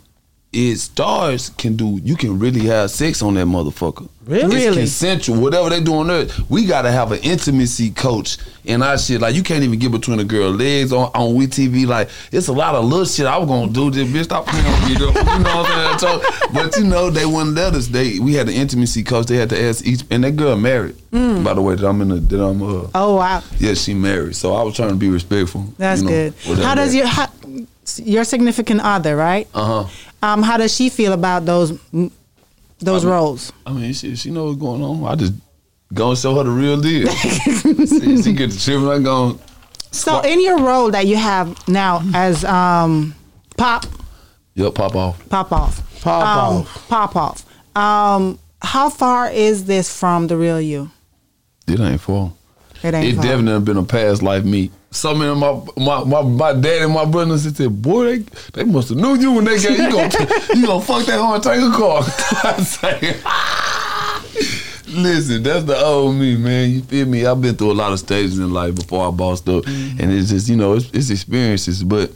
[0.57, 2.01] is Starz can do.
[2.03, 4.09] You can really have sex on that motherfucker.
[4.25, 4.64] Really?
[4.64, 5.40] It's consensual.
[5.40, 9.21] Whatever they do on earth, we gotta have an intimacy coach in our shit.
[9.21, 11.87] Like you can't even get between a girl legs on on we TV.
[11.87, 13.90] Like it's a lot of little shit I was gonna do.
[13.90, 15.12] This bitch stop playing with me, girl.
[15.37, 16.21] You know what I'm saying?
[16.23, 17.88] So, but you know they wouldn't let us.
[17.88, 19.27] They we had an intimacy coach.
[19.27, 20.97] They had to ask each, and that girl married.
[21.12, 21.45] Mm.
[21.45, 24.35] By the way, that I'm in the that I'm uh, Oh wow, yeah, she married.
[24.35, 25.73] So I was trying to be respectful.
[25.77, 26.59] that's you know, good.
[26.59, 27.29] How does your how,
[27.97, 29.47] your significant other right?
[29.55, 29.90] Uh huh.
[30.27, 31.79] Um, how does she feel about those
[32.81, 33.53] those roles?
[33.65, 35.05] I mean, she she know what's going on.
[35.05, 35.33] I just
[35.95, 37.09] go and show her the real deal.
[37.87, 38.83] see, she get the trip.
[38.83, 39.39] I go.
[39.93, 43.15] So in your role that you have now as um,
[43.57, 43.87] pop
[44.55, 45.29] Yep, pop off.
[45.29, 46.89] pop off Pop um, off.
[46.89, 47.45] pop off.
[47.77, 50.91] Um, how far is this from the real you?
[51.69, 52.33] It ain't far.
[52.83, 53.25] It ain't It far.
[53.25, 54.71] definitely been a past life me.
[54.96, 58.64] Some of my my my, my dad and my brothers they said, boy, they, they
[58.64, 60.11] must have knew you when they got you gonna
[60.54, 62.02] you gonna fuck that horn take a car.
[62.44, 63.16] I say,
[64.88, 66.70] Listen, that's the old me, man.
[66.70, 67.26] You feel me?
[67.26, 70.00] I've been through a lot of stages in life before I bossed up, Mm-hmm.
[70.00, 72.12] and it's just you know it's, it's experiences, but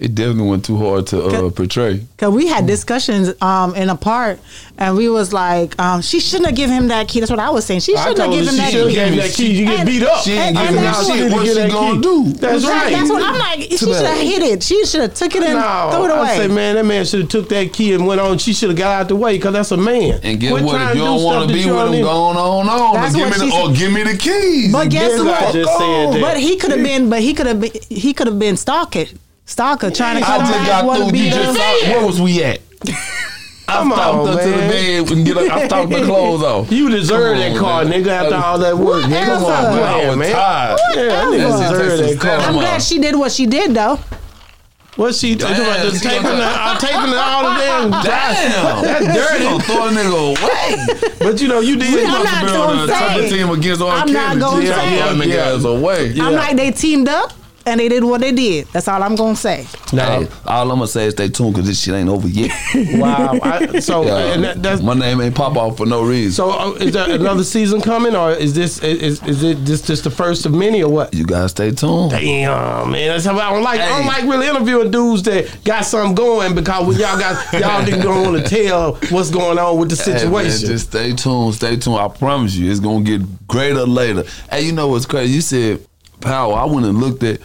[0.00, 1.56] it definitely went too hard to uh, Good.
[1.56, 2.04] portray.
[2.18, 4.38] Cause we had discussions um in a part,
[4.78, 7.20] and we was like, um, she shouldn't have given him that key.
[7.20, 7.80] That's what I was saying.
[7.80, 8.94] She shouldn't have given she that should key.
[8.94, 9.52] gave him that key.
[9.52, 10.22] You get And- beat up.
[10.22, 11.22] She ain't And- giving and that that's shit.
[11.24, 12.00] what- What Get she that gonna key.
[12.02, 12.24] do?
[12.38, 12.92] That's That- right.
[12.92, 13.60] That's what I'm like.
[13.70, 14.62] She should have hit it.
[14.62, 16.28] She should have took it and No, threw it away.
[16.30, 18.38] I say, man, that man should have took that key and went on.
[18.38, 20.20] She should have got out the way because that's a man.
[20.22, 20.72] And guess Quit what?
[20.74, 21.92] trying If you to don't do want stuff to that be you with don't him,
[21.92, 22.94] need- go on, on, on.
[22.94, 24.72] That's Or give, what me the, she or give me the keys.
[24.72, 25.42] But guess Guess what?
[25.42, 26.20] I just said that.
[26.20, 27.10] But he could have been.
[27.10, 27.70] But he could have been.
[27.88, 29.04] He could have been stalker,
[29.48, 30.66] stalker trying to I come just back.
[30.66, 31.12] got Want to through.
[31.12, 31.56] beat You just us.
[31.56, 32.60] saw, where was we at?
[33.68, 35.36] I Come stopped on, up to the bed and get.
[35.36, 36.72] A, I stopped the clothes off.
[36.72, 38.02] You deserve Come that on, car, man.
[38.02, 39.04] nigga, after all that work.
[39.04, 39.24] Nigga.
[39.26, 39.76] Come on, Whatever.
[39.76, 40.32] man, I was man.
[40.32, 40.78] tired.
[40.94, 41.32] Yeah, that Whatever.
[41.36, 42.40] nigga That deserve shit that takes car.
[42.40, 43.98] some I'm glad she did what she did though.
[44.96, 45.68] What she Damn, doing?
[45.90, 47.90] Just she taping, gonna- the, uh, taping the, all the damn.
[47.90, 49.44] Damn, That's She dirty.
[49.44, 51.10] gonna throw a nigga away.
[51.20, 51.92] But you know, you did.
[51.92, 53.36] See, He I'm must not gonna on the top of the say.
[53.36, 53.88] team against R.
[53.90, 54.12] I'm Kelly.
[54.14, 54.96] not gonna Yeah, say.
[54.96, 55.54] yeah, nigga Yeah.
[55.56, 56.14] ass away.
[56.20, 57.32] I'm like they teamed up
[57.68, 58.66] and they did what they did.
[58.68, 59.66] That's all I'm gonna say.
[59.92, 60.02] No.
[60.02, 62.50] Hey, all I'm gonna say is stay tuned because this shit ain't over yet.
[62.98, 63.38] Wow.
[63.42, 64.32] I, so, Yeah.
[64.34, 64.82] and that, that's.
[64.82, 66.32] My name ain't pop off for no reason.
[66.32, 70.04] So, uh, is there another season coming, or is this is is it just just
[70.04, 71.14] the first of many, or what?
[71.14, 72.10] you guys stay tuned.
[72.10, 73.80] Damn, man, that's how I don't like.
[73.80, 77.82] I don't like really interviewing dudes that got something going because when y'all got y'all
[77.84, 80.68] niggas don't want to tell what's going on with the Hey, man, situation.
[80.68, 81.98] just stay tuned, stay tuned.
[81.98, 84.24] I promise you, it's gonna get greater later.
[84.50, 85.34] Hey, you know what's crazy?
[85.34, 85.86] You said
[86.20, 86.54] Power.
[86.54, 87.40] I went and looked at.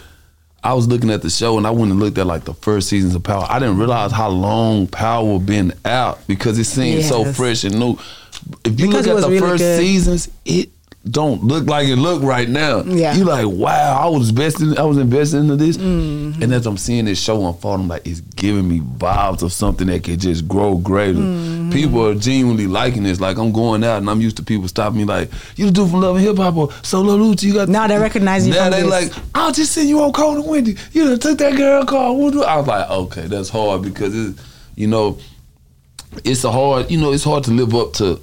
[0.64, 2.88] I was looking at the show and I went and looked at like the first
[2.90, 3.46] seasons of Power.
[3.50, 7.98] I didn't realize how long Power been out because it seemed so fresh and new.
[8.64, 9.80] If you Because look at the really first good.
[9.80, 10.70] seasons, it
[11.10, 12.82] don't look like it look right now.
[12.84, 13.14] Yeah.
[13.14, 15.76] You like, wow, I was investing, I was investing into this.
[15.76, 16.42] Mm-hmm.
[16.42, 19.88] And as I'm seeing this show unfold, I'm like, it's giving me vibes of something
[19.88, 21.20] that could just grow greater.
[21.20, 21.72] Mm-hmm.
[21.72, 23.20] People are genuinely liking this.
[23.20, 25.92] Like I'm going out and I'm used to people stopping me like, you the dude
[25.92, 28.70] from Love and Hip Hop or Solo Lucci, you got Now they recognize you Now
[28.70, 28.90] they this.
[28.90, 30.78] like, I'll just send you on Cold and Windy.
[30.94, 31.84] You done took that girl.
[32.16, 34.42] What I was like, okay, that's hard because it's,
[34.76, 35.20] you know,
[36.24, 38.22] it's a hard, you know, it's hard to live up to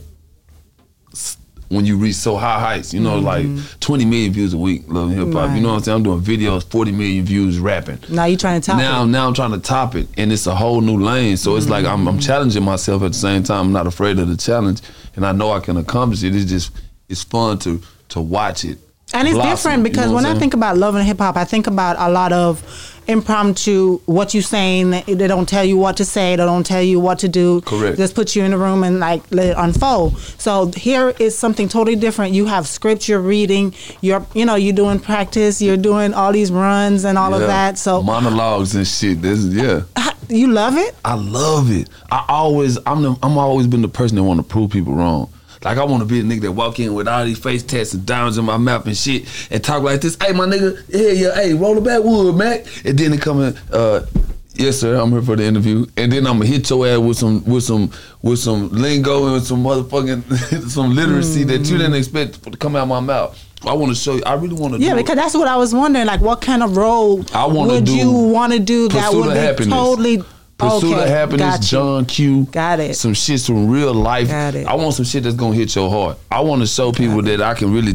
[1.71, 2.93] when you reach so high heights.
[2.93, 3.47] You know, like
[3.81, 5.27] 20 million views a week, love hip hop.
[5.27, 5.63] You Mm-hmm.
[5.63, 5.97] Know what I'm saying?
[5.97, 7.99] I'm doing videos, 40 million views rapping.
[8.11, 9.07] Now you trying to top now, it.
[9.07, 11.37] now I'm trying to top it, and it's a whole new lane.
[11.39, 12.21] So it's like I'm, I'm Mm-hmm.
[12.27, 13.67] challenging myself at the same time.
[13.67, 14.83] I'm not afraid of the challenge,
[15.17, 16.35] and I know I can accomplish it.
[16.37, 16.73] It's just
[17.09, 17.81] it's fun to
[18.11, 18.79] to watch it.
[19.13, 21.37] And it's blossom, different you because know when I think about love and hip hop,
[21.37, 22.63] I think about a lot of
[23.11, 24.91] impromptu what you saying.
[24.91, 26.37] They don't tell you what to say.
[26.37, 27.61] They don't tell you what to do.
[27.63, 27.97] Correct.
[27.97, 30.19] Just put you in the room and like let it unfold.
[30.39, 32.35] So here is something totally different.
[32.35, 33.75] You have script you're reading.
[34.01, 35.61] You're you know you're doing practice.
[35.61, 37.79] You're doing all these runs and all of that.
[37.79, 39.23] So monologues and shit.
[39.23, 39.83] This is yeah.
[39.97, 40.95] Uh, you love it.
[41.05, 41.89] I love it.
[42.11, 45.31] I always, I'm, the, I'm always been the person that want to prove people wrong.
[45.63, 47.93] Like I want to be a nigga that walk in with all these face tats
[47.93, 50.17] and diamonds in my mouth and shit, and talk like this.
[50.21, 52.65] Hey, my nigga, yeah, yeah, hey, roll the backwood, Mac.
[52.85, 54.07] And then they come in, uh,
[54.55, 55.85] yes, sir, I'm here for the interview.
[55.99, 57.91] And then I'm gonna hit your ass with some, with some,
[58.23, 62.83] with some lingo and some motherfucking, some literacy that you didn't expect to come out
[62.85, 63.39] of my mouth.
[63.63, 64.23] I want to show you.
[64.25, 64.81] I really want to.
[64.81, 65.03] Yeah, do it.
[65.03, 66.07] because that's what I was wondering.
[66.07, 69.25] Like, what kind of role I wanna would do you want to do that would
[69.35, 69.75] be Happiness.
[69.75, 70.23] totally
[70.61, 71.71] Pursuit okay, of Happiness.
[71.71, 72.45] John Q.
[72.45, 72.95] Got it.
[72.97, 74.29] Some shit, from real life.
[74.29, 74.67] Got it.
[74.67, 76.19] I want some shit that's gonna hit your heart.
[76.31, 77.95] I want to show people that I can really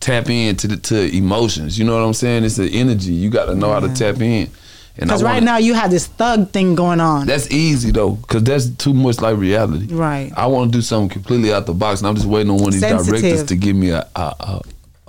[0.00, 1.78] tap into the to emotions.
[1.78, 2.44] You know what I'm saying?
[2.44, 3.12] It's the energy.
[3.12, 4.50] You got to know how to tap in.
[4.98, 7.26] And Because right now you have this thug thing going on.
[7.26, 9.86] that's easy though, because that's too much like reality.
[9.86, 10.30] Right.
[10.36, 12.66] I want to do something completely out the box, and I'm just waiting on one
[12.68, 13.20] of these Sensitive.
[13.20, 14.62] directors to give me a, a, a,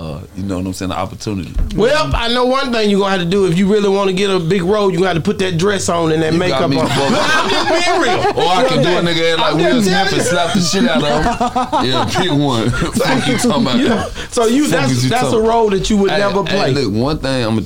[0.03, 1.53] a, you know what I'm saying, an opportunity.
[1.75, 4.15] Well, I know one thing you're gonna have to do if you really want to
[4.15, 4.91] get a big role.
[4.91, 6.69] You got to put that dress on and that You makeup on.
[6.71, 6.77] me.
[6.81, 8.19] I'm just being real.
[8.43, 10.53] Or I can do a nigga head like I'm Will just Smith telling and slap
[10.53, 11.85] the shit out of him.
[11.89, 12.69] Yeah, pick one.
[12.69, 13.77] Fuck you talking about?
[13.77, 16.49] You know, so you that's you that's a role that you would Hey, never hey,
[16.57, 16.71] play.
[16.71, 17.59] look, one thing I'm.
[17.59, 17.63] A,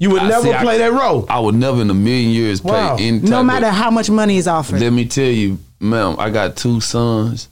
[0.00, 1.26] you would I never see, I- play that role.
[1.28, 2.96] I would never in a million years play Wow.
[3.00, 4.80] any type no matter of, how much money is offered.
[4.80, 7.48] Let me tell you, ma'am, I got two sons,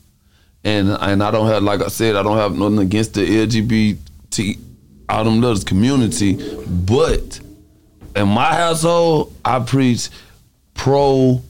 [0.64, 3.99] and and I don't have, like I said, I don't have nothing against the LGBT,
[5.09, 6.35] all them little community,
[6.66, 7.40] but
[8.14, 10.09] in my household, I preach
[10.75, 11.42] pro,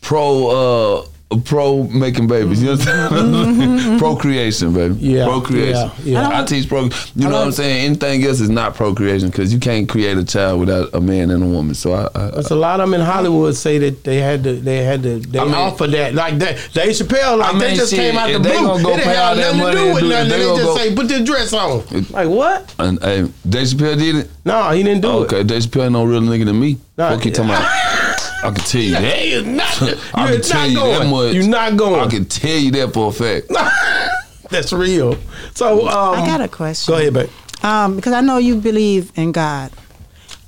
[0.00, 1.06] pro, uh,
[1.44, 2.62] pro making babies.
[2.62, 3.98] You know what I'm saying?
[3.98, 4.94] Procreation, baby.
[4.94, 5.90] Yeah, Procreation.
[6.02, 6.40] yeah, yeah.
[6.40, 6.84] I, teach pro.
[6.84, 6.90] You
[7.28, 7.84] know what I'm saying?
[7.86, 11.42] Anything else is not procreation because you can't create a child without a man and
[11.42, 11.74] a woman.
[11.74, 14.54] So I, I, There's a lot of them in Hollywood say that they had to,
[14.54, 16.14] they had to, they I mean- offer that.
[16.14, 18.66] Like that, Dave Chappelle, like I they just shit, came out the if they blue.
[18.66, 20.28] gonna go it didn't have nothing to do with do nothing.
[20.30, 21.84] they They, just go- say, put this dress on.
[22.10, 22.74] Like what?
[22.78, 24.30] and hey, Dave Chappelle did it.
[24.46, 25.46] No, he didn't do oh, Okay, it.
[25.46, 26.78] Dave Chappelle ain't no real nigga than me.
[26.96, 28.04] Nah, Fuck you talking about?
[28.42, 29.16] I can tell you that.
[29.18, 29.82] He is not.
[30.14, 31.34] I You're can tell not you that much.
[31.34, 32.00] You're not going.
[32.00, 33.46] I can tell you that for a fact.
[34.50, 35.16] That's real.
[35.54, 36.92] So um, I got a question.
[36.92, 37.30] Go ahead, babe.
[37.62, 39.72] Um, because I know you believe in God,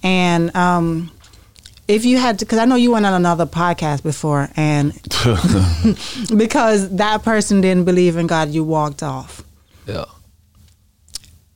[0.02, 1.10] and um,
[1.88, 4.92] if you had to, because I know you went on another podcast before, and
[6.38, 9.42] because that person didn't believe in God, you walked off.
[9.86, 10.04] yeah,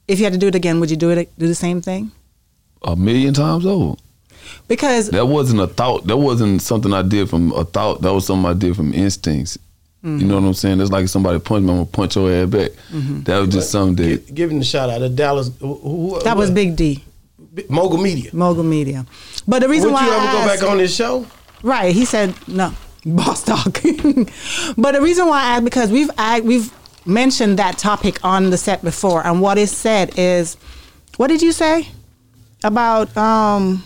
[0.09, 1.31] If you had to do it again, would you do it?
[1.39, 2.11] Do the same thing?
[2.83, 3.97] a million times over.
[4.69, 6.07] Because That wasn't a thought.
[6.07, 8.01] That wasn't something I did from a thought.
[8.03, 9.59] That was something I did from instincts.
[10.05, 10.19] Mm-hmm.
[10.19, 10.81] You know what I'm saying?
[10.81, 12.71] It's like somebody punched me, I'm gonna punch your ass back.
[12.93, 13.21] Mm-hmm.
[13.23, 14.27] That was just something that.
[14.27, 14.99] Gi- Give him the shout out.
[15.01, 15.51] The Dallas.
[15.61, 17.03] Who, who, that was Big D,
[17.71, 18.31] Mogul Media.
[18.35, 19.07] Mogul Media.
[19.49, 21.27] But the reason Would why you I ever go asked- back on this show?
[21.63, 21.95] Right.
[21.95, 22.75] He said no.
[23.07, 23.81] Boss talk.
[24.77, 26.71] but the reason why I asked because we've I, we've
[27.07, 30.57] mentioned that topic on the set before, and what is said is,
[31.17, 31.89] what did you say
[32.63, 33.83] about um?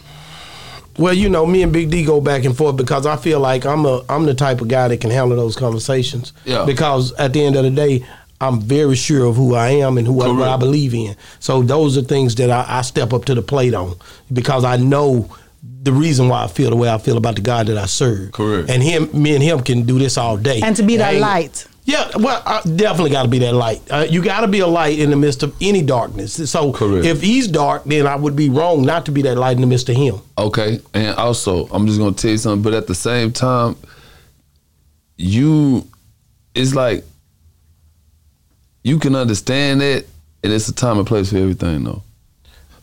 [0.99, 3.65] Well, you know, me and Big D go back and forth because I feel like
[3.65, 6.33] I'm a I'm the type of guy that can handle those conversations.
[6.45, 6.65] Yeah.
[6.65, 8.05] Because at the end of the day,
[8.41, 11.17] I'm very sure of who I am and who I, what I believe in.
[11.39, 13.97] So those are things that I, I step up to the plate on
[14.33, 15.29] because I know
[15.63, 18.33] the reason why I feel the way I feel about the God that I serve.
[18.33, 18.69] Correct.
[18.69, 20.61] And him, me and him can do this all day.
[20.63, 21.67] And to be that light.
[21.89, 23.81] Yeah, well, I definitely got to be that light.
[23.91, 26.51] Uh, you got to be a light in the midst of any darkness.
[26.51, 27.07] So Correct.
[27.07, 29.67] if he's dark, then I would be wrong not to be that light in the
[29.67, 30.17] midst of him.
[30.37, 33.75] Okay, and also I'm just gonna tell you something, but at the same time,
[35.17, 35.89] you,
[36.55, 37.05] it's like
[38.83, 40.07] you can understand it,
[40.45, 42.03] and it's a time and place for everything, though.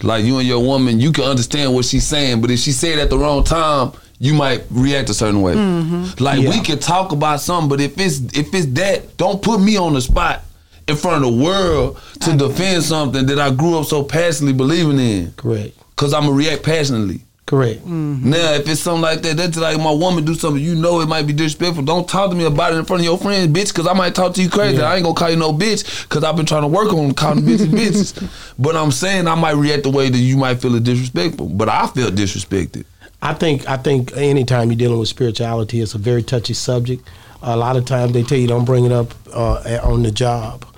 [0.01, 2.97] Like you and your woman, you can understand what she's saying, but if she said
[2.97, 5.53] at the wrong time, you might react a certain way.
[5.55, 6.23] Mm-hmm.
[6.23, 6.63] Like we Yeah.
[6.63, 10.01] can talk about something, but if it's if it's that, don't put me on the
[10.01, 10.43] spot
[10.87, 14.99] in front of the world to defend something that I grew up so passionately believing
[14.99, 15.31] in.
[15.33, 15.75] Correct.
[15.95, 17.21] Cause I'm gonna react passionately.
[17.45, 17.81] Correct.
[17.85, 18.31] Mm-hmm.
[18.31, 21.07] Now, if it's something like that, that's like my woman do something you know it
[21.07, 21.83] might be disrespectful.
[21.83, 24.15] Don't talk to me about it in front of your friends, bitch, because I might
[24.15, 24.77] talk to you crazy.
[24.77, 24.85] Yeah.
[24.89, 27.43] I ain't gonna call you no bitch because I've been trying to work on calling
[27.43, 28.29] bitches bitches.
[28.57, 31.85] But I'm saying I might react the way that you might feel disrespectful, but I
[31.87, 32.85] feel disrespected.
[33.25, 37.07] I think I think anytime you're dealing with spirituality, it's a very touchy subject.
[37.41, 40.65] A lot of times they tell you don't bring it up uh, on the job,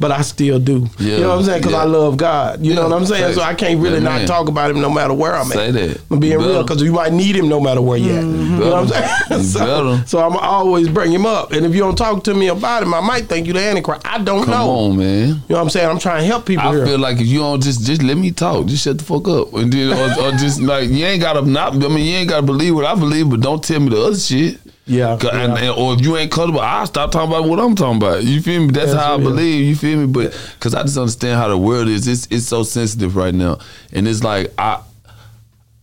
[0.00, 0.86] but I still do.
[0.98, 1.16] Yeah.
[1.16, 1.60] You know what I'm saying?
[1.60, 2.64] Because I love God.
[2.64, 3.34] You know what I'm saying?
[3.34, 5.74] So I can't really not talk about him no matter where I'm Say at.
[5.74, 6.00] that.
[6.10, 8.24] I'm being real because you might need him no matter where you're at.
[8.24, 9.44] You know what I'm saying?
[9.48, 11.52] So, so I'm always bring him up.
[11.52, 14.02] And if you don't talk to me about him, I might think you the Antichrist.
[14.06, 14.70] I don't Come know.
[14.70, 15.28] on, man.
[15.28, 15.88] You know what I'm saying?
[15.88, 16.86] I'm trying to help people I here.
[16.86, 19.52] feel like if you don't just just let me talk, just shut the fuck up,
[19.54, 21.74] and then or, or just like you ain't gotta not.
[21.74, 24.16] I mean, you ain't gotta believe what I believe, but don't tell me the other
[24.18, 24.58] shit.
[24.88, 25.56] Yeah, And, yeah.
[25.56, 28.24] and- or if you ain't comfortable, I'll stop talking about what I'm talking about.
[28.24, 28.70] You feel me?
[28.72, 29.28] That's, That's how I real.
[29.30, 29.64] believe.
[29.66, 30.06] You feel me?
[30.06, 32.08] But because I just understand how the world is.
[32.08, 33.58] It's it's so sensitive right now,
[33.92, 34.80] and it's like I.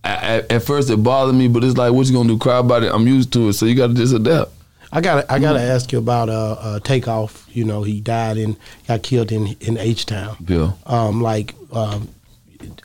[0.04, 2.38] At, at first it bothered me, but it's like, what you gonna do?
[2.38, 2.92] Cry about it?
[2.94, 4.52] I'm used to it, so you got to just adapt.
[4.92, 5.70] I got I got to Mm.
[5.76, 7.46] ask you about uh, uh takeoff.
[7.52, 8.56] You know, he died in
[8.88, 10.38] got killed in in H Town.
[10.48, 10.74] Yeah.
[10.86, 12.08] Um, like um,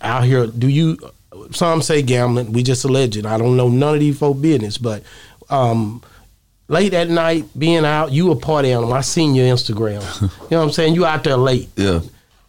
[0.00, 0.96] out here, do you?
[1.52, 2.52] Some say gambling.
[2.52, 3.26] We just alleged.
[3.26, 5.02] I don't know none of these folk business, but
[5.50, 6.02] um,
[6.70, 8.94] late at night, being out, you a party animal.
[8.94, 10.00] I seen your Instagram.
[10.22, 10.94] you know what I'm saying?
[10.94, 11.68] You out there late.
[11.76, 12.00] Yeah.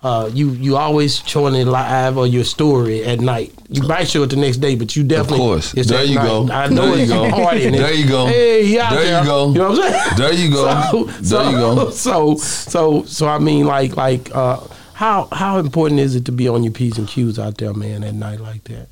[0.04, 3.54] Uh, you you always showing it live or your story at night.
[3.70, 5.74] You might show it the next day, but you definitely Of course.
[5.76, 6.26] it's There you night.
[6.28, 6.50] go.
[6.52, 7.26] I know There you it's go.
[7.28, 7.70] a party.
[7.70, 8.26] There you go.
[8.26, 9.48] Hey, he out There you go.
[9.50, 10.18] You know what I'm saying?
[10.18, 10.64] There you go.
[10.92, 11.90] So, There so, you go.
[11.92, 14.60] So so so I mean like like uh,
[14.94, 18.04] how how important is it to be on your p's and q's out there, man,
[18.04, 18.88] at night like that?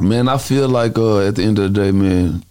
[0.00, 2.42] Man, I feel like uh, at the end of the day, man,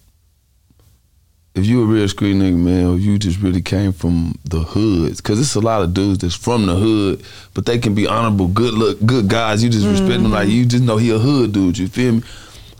[1.55, 5.21] if you a real street nigga, man, or you just really came from the hoods,
[5.21, 7.23] because it's a lot of dudes that's from the hood,
[7.53, 9.63] but they can be honorable, good look, good guys.
[9.63, 10.57] You just respect them like mm-hmm.
[10.57, 11.77] you just know he a hood dude.
[11.77, 12.23] You feel me?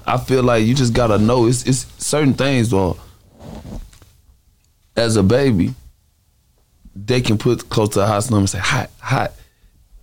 [0.06, 2.98] I feel like you just gotta know it's it's certain things, though.
[4.96, 5.74] As a baby,
[6.96, 9.34] they can put close to a house number and say hot, hot.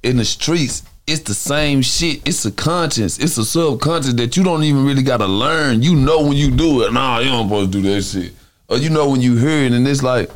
[0.02, 2.26] In the streets, it's the same shit.
[2.26, 3.18] It's a conscience.
[3.18, 5.82] It's a subconscious that you don't even really gotta learn.
[5.82, 6.92] You know when you do it.
[6.92, 8.32] Nah, you don't supposed to do that shit.
[8.70, 10.30] Or you know when you hear it and it's like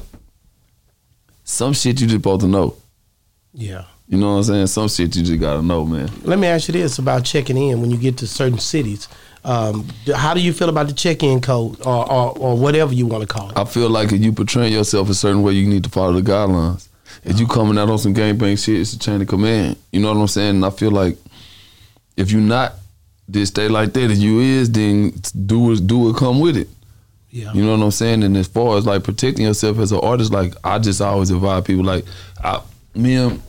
[1.45, 2.77] some shit you just supposed to know.
[3.53, 3.85] Yeah.
[4.09, 4.67] You know what I'm saying?
[4.67, 6.11] Some shit you just gotta know, man.
[6.25, 9.09] Let me ask you this about checking in when you get to certain cities.
[9.45, 13.23] Um, how do you feel about the check-in code or, or, or whatever you want
[13.23, 13.59] to call it?
[13.59, 16.23] I feel like if you portray yourself a certain way, you need to follow the
[16.23, 16.89] guidelines.
[17.23, 19.77] If you coming out on some gangbang shit, it's a chain of command.
[19.93, 20.57] You know what I'm saying?
[20.57, 21.17] And I feel like
[22.17, 22.73] if you not,
[23.29, 24.11] then stay like that.
[24.11, 25.13] If you is, then
[25.47, 26.69] do what do what come with it.
[27.35, 27.53] Yeah.
[27.53, 28.23] You know what I'm saying?
[28.23, 31.65] And as far as like protecting yourself as an artist, like I just always advise
[31.65, 32.05] people like
[32.43, 32.63] I
[32.95, 33.43] me and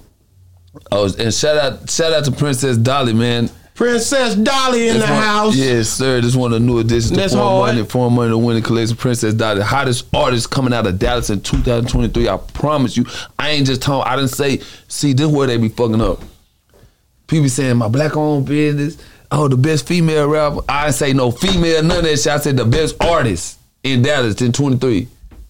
[0.91, 3.47] I was and shout out shout out to Princess Dolly, man.
[3.75, 5.55] Princess Dolly in That's the one- house.
[5.55, 6.19] Yes, sir.
[6.19, 7.75] This one of the new additions to That's Foreign hard.
[7.75, 8.95] Money, Foreign Money, the winning collection.
[8.97, 12.27] Princess Dolly, hottest artist coming out of Dallas in 2023.
[12.27, 13.05] I promise you.
[13.37, 14.11] I ain't just talking.
[14.11, 14.61] I didn't say.
[14.87, 16.23] See, this where they be fucking up.
[17.27, 18.97] People saying my black owned business.
[19.31, 20.61] Oh, the best female rapper.
[20.67, 22.27] I didn't say no female, none of that shit.
[22.33, 25.07] I said the best artist in Dallas in 23.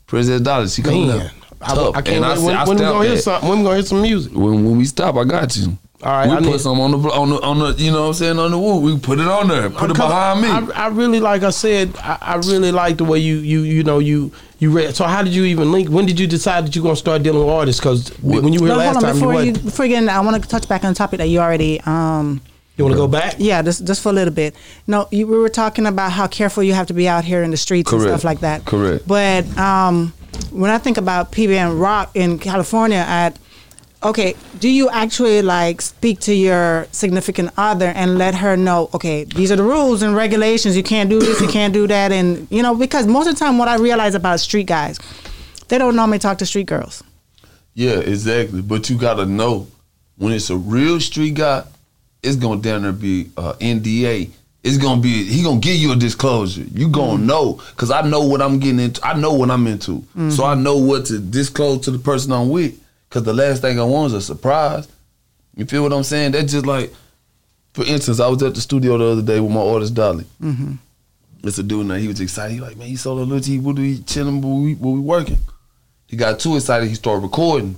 [0.08, 1.32] Princess Dallas, she coming Man, out.
[1.62, 1.96] I, Tough.
[1.96, 2.36] I can't And wait.
[2.38, 3.48] said- when, I when we gonna hear some.
[3.48, 4.32] When we gonna hear some music?
[4.34, 5.78] When, when we stop, I got you.
[6.04, 8.02] All right, we I put need- some on the on the on the you know
[8.02, 8.82] what I'm saying on the wall.
[8.82, 9.70] We put it on there.
[9.72, 10.50] Put it behind me.
[10.50, 11.96] I, I really like I said.
[11.98, 14.96] I, I really like the way you you you know you you read.
[14.96, 15.90] So how did you even link?
[15.90, 17.80] When did you decide that you're gonna start dealing with artists?
[17.82, 19.02] Because when you were here No, last hold on.
[19.04, 19.66] time, Before you, wasn't.
[19.66, 21.82] before you get in, I want to touch back on the topic that you already.
[21.86, 22.42] Um,
[22.78, 23.36] You want to go back?
[23.38, 24.54] yeah, just just for a little bit.
[24.86, 27.52] No, you, we were talking about how careful you have to be out here in
[27.52, 28.66] the streets and stuff like that.
[28.66, 29.08] Correct.
[29.08, 30.14] But um,
[30.52, 33.40] when I think about PnB Rock in California, at
[34.04, 38.90] okay, do you actually like speak to your significant other and let her know?
[38.94, 40.76] Okay, these are the rules and regulations.
[40.76, 41.40] You can't do this.
[41.40, 42.12] You can't do that.
[42.12, 45.00] And you know, because most of the time, what I realize about street guys,
[45.70, 47.04] they don't normally talk to street girls.
[47.74, 48.62] Yeah, exactly.
[48.62, 49.68] But you gotta know
[50.18, 51.64] when it's a real street guy,
[52.26, 54.30] it's gonna down there be uh, NDA.
[54.64, 56.64] It's gonna be he gonna give you a disclosure.
[56.74, 57.28] You gonna mm-hmm.
[57.28, 59.06] know because I know what I'm getting into.
[59.06, 60.42] I know what I'm into, so mm-hmm.
[60.44, 62.82] I know what to disclose to the person I'm with.
[63.08, 64.88] Because the last thing I want is a surprise.
[65.56, 66.32] You feel what I'm saying?
[66.32, 66.92] That's just like,
[67.74, 70.26] for instance, I was at the studio the other day with my artist Dolly.
[70.42, 70.74] Mm-hmm.
[71.44, 71.94] It's a dude now.
[71.96, 72.56] He was excited.
[72.56, 73.60] He like, man, he sold a little T.
[73.60, 74.42] What do we chilling?
[74.42, 75.38] What we, we working?
[76.08, 76.90] He got too excited.
[76.90, 77.78] He started recording.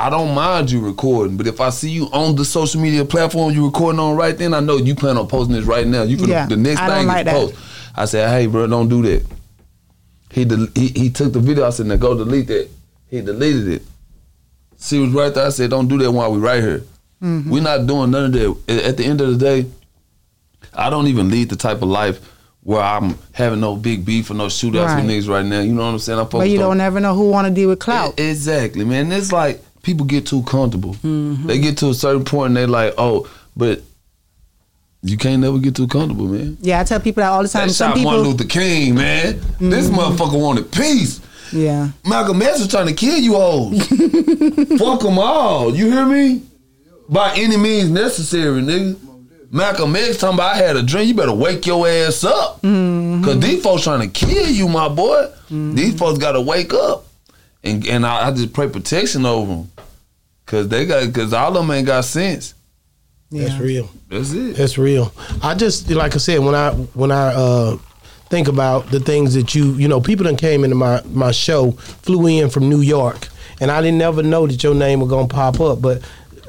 [0.00, 3.52] I don't mind you recording, but if I see you on the social media platform
[3.52, 6.02] you recording on right then, I know you plan on posting this right now.
[6.04, 7.54] You finna, Yeah, the next I thing like is post.
[7.96, 9.26] I said, hey, bro, don't do that.
[10.30, 11.66] He, del- he he took the video.
[11.66, 12.68] I said, now go delete that.
[13.10, 13.82] He deleted it.
[14.78, 15.46] She was right there.
[15.46, 16.84] I said, don't do that while we right here.
[17.20, 17.50] Mm-hmm.
[17.50, 18.32] We're not doing none of
[18.68, 18.84] that.
[18.86, 19.68] At- the end of the day,
[20.72, 22.20] I don't even lead the type of life
[22.62, 25.02] where I'm having no big beef or no shootouts Right.
[25.04, 25.60] with niggas right now.
[25.60, 26.20] You know what I'm saying?
[26.20, 28.20] I'm But you on- don't ever know who want to deal with clout.
[28.20, 29.10] Exactly, man.
[29.10, 30.92] It's like people get too comfortable.
[30.96, 31.46] Mm-hmm.
[31.46, 33.26] They get to a certain point and they're like, oh,
[33.56, 33.80] but
[35.02, 36.58] you can't never get too comfortable, man.
[36.60, 37.68] Yeah, I tell people that all the time.
[37.68, 39.40] That Some shot people, Martin Luther King, man.
[39.58, 41.22] This motherfucker wanted peace.
[41.52, 43.70] yeah, Malcolm X was trying to kill you all.
[44.78, 45.74] Fuck them all.
[45.74, 46.42] You hear me?
[47.08, 48.98] By any means necessary, nigga.
[49.50, 51.08] Malcolm X talking about I had a dream.
[51.08, 52.60] You better wake your ass up.
[52.60, 55.30] Cause these folks trying to kill you, my boy.
[55.48, 57.06] These folks gotta wake up.
[57.64, 59.70] And and I, I just pray protection over them.
[60.48, 62.54] Cause they got cause all of them ain't got sense.
[63.28, 63.48] yeah.
[63.48, 63.90] That's real.
[64.08, 64.56] That's it.
[64.56, 65.12] That's real.
[65.42, 67.76] I just like I said when I when I uh,
[68.30, 71.72] think about the things that you you know people that came into my my show
[71.72, 73.28] flew in from New York
[73.60, 76.02] and I didn't ever know that your name was gonna pop up, but.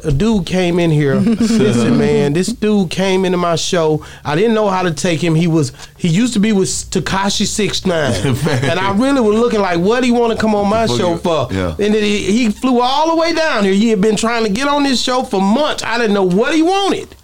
[0.03, 1.15] A dude came in here.
[1.19, 4.05] Listen, man, this dude came into my show.
[4.23, 5.35] I didn't know how to take him.
[5.35, 9.59] He was he used to be with Tekashi Six Nine, and I really was looking
[9.61, 11.17] like, what he want to come on my For show you.
[11.17, 11.47] for?
[11.51, 11.71] Yeah.
[11.71, 13.73] And then he, he flew all the way down here.
[13.73, 15.83] He had been trying to get on this show for months.
[15.83, 17.15] I didn't know what he wanted.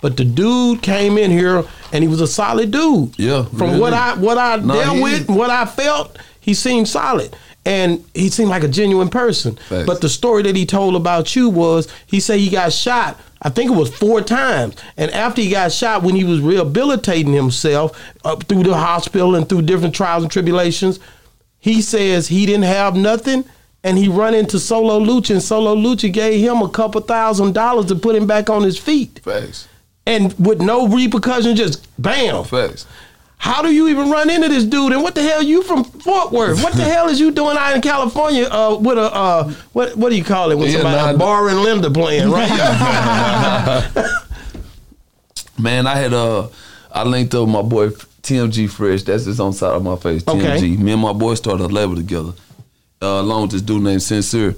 [0.00, 3.18] But the dude came in here and he was a solid dude.
[3.18, 3.80] Yeah, From really.
[3.80, 7.36] what I what I No, dealt he with, what I felt, he seemed solid.
[7.64, 9.56] And he seemed like a genuine person.
[9.56, 9.86] Facts.
[9.86, 13.50] But the story that he told about you was he said he got shot, I
[13.50, 14.76] think it was four times.
[14.96, 19.48] And after he got shot, when he was rehabilitating himself up through the hospital and
[19.48, 20.98] through different trials and tribulations,
[21.58, 23.44] he says he didn't have nothing
[23.84, 27.86] and he run into Solo Lucci and Solo Lucci gave him a couple thousand dollars
[27.86, 29.20] to put him back on his feet.
[29.22, 29.68] Facts.
[30.06, 32.44] And with no repercussion, just bam.
[32.44, 32.86] Facts.
[33.38, 34.92] How do you even run into this dude?
[34.92, 36.62] And what the hell you from Fort Worth?
[36.62, 40.10] What the hell is you doing out in California uh, with a uh, what what
[40.10, 42.48] do you call it when Yeah, somebody nah, a bar and Linda playing right?
[45.58, 46.48] Man, I had uh
[46.92, 47.90] I linked up with my boy
[48.22, 49.02] TMG Fresh.
[49.04, 50.26] That's his on side of my face.
[50.26, 50.58] Okay.
[50.58, 50.78] TMG.
[50.78, 52.32] Me and my boy started a label together.
[53.00, 54.56] Uh, along with this dude named Sincere.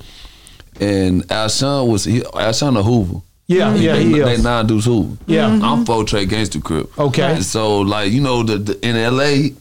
[0.81, 3.21] And Alshon was he Alshon a Hoover.
[3.51, 3.83] Yeah, mm-hmm.
[3.83, 4.43] yeah, he they, is.
[4.43, 5.17] they nine dudes Hoover.
[5.27, 5.49] Yeah.
[5.49, 5.85] I'm mm-hmm.
[5.85, 6.97] four Trey Gangster Crip.
[6.97, 7.35] Okay.
[7.35, 9.57] And so like, you know, the, the in LA,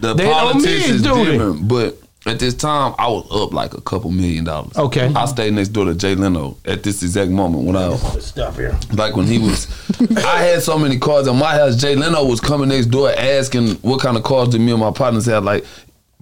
[0.00, 1.32] the They politics is do they?
[1.32, 1.68] different.
[1.68, 1.96] But
[2.26, 4.76] at this time, I was up like a couple million dollars.
[4.76, 5.12] Okay.
[5.14, 8.76] I stayed next door to Jay Leno at this exact moment when I Stuff here.
[8.92, 9.68] like when he was,
[10.16, 11.76] I had so many cars in my house.
[11.76, 14.90] Jay Leno was coming next door asking what kind of cars did me and my
[14.90, 15.64] partners have, like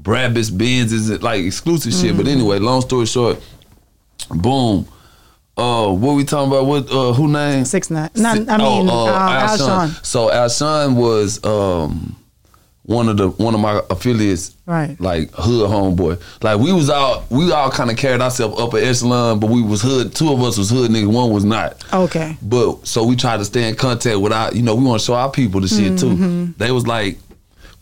[0.00, 2.14] Brabus, Benz, is it like exclusive shit.
[2.18, 2.38] But mm-hmm.
[2.38, 3.42] anyway, long story short,
[4.28, 4.86] boom.
[5.56, 6.66] Uh, what we talking about?
[6.66, 6.90] What?
[6.90, 7.64] Uh, who name?
[7.64, 8.10] Six nine.
[8.14, 9.88] Not, I Oh, mean, uh, uh, Alshon.
[9.88, 10.04] Alshon.
[10.04, 12.14] So Alshon was um
[12.82, 15.00] one of the one of my affiliates, Right.
[15.00, 16.20] Like hood homeboy.
[16.42, 19.62] Like we was all we all kind of carried ourselves up upper echelon, but we
[19.62, 20.14] was hood.
[20.14, 21.06] Two of us was hood nigga.
[21.12, 21.82] One was not.
[21.92, 22.36] Okay.
[22.42, 25.06] But so we tried to stay in contact with our, you know, we want to
[25.06, 26.44] show our people the shit Mm-hmm.
[26.46, 26.54] too.
[26.58, 27.18] They was like,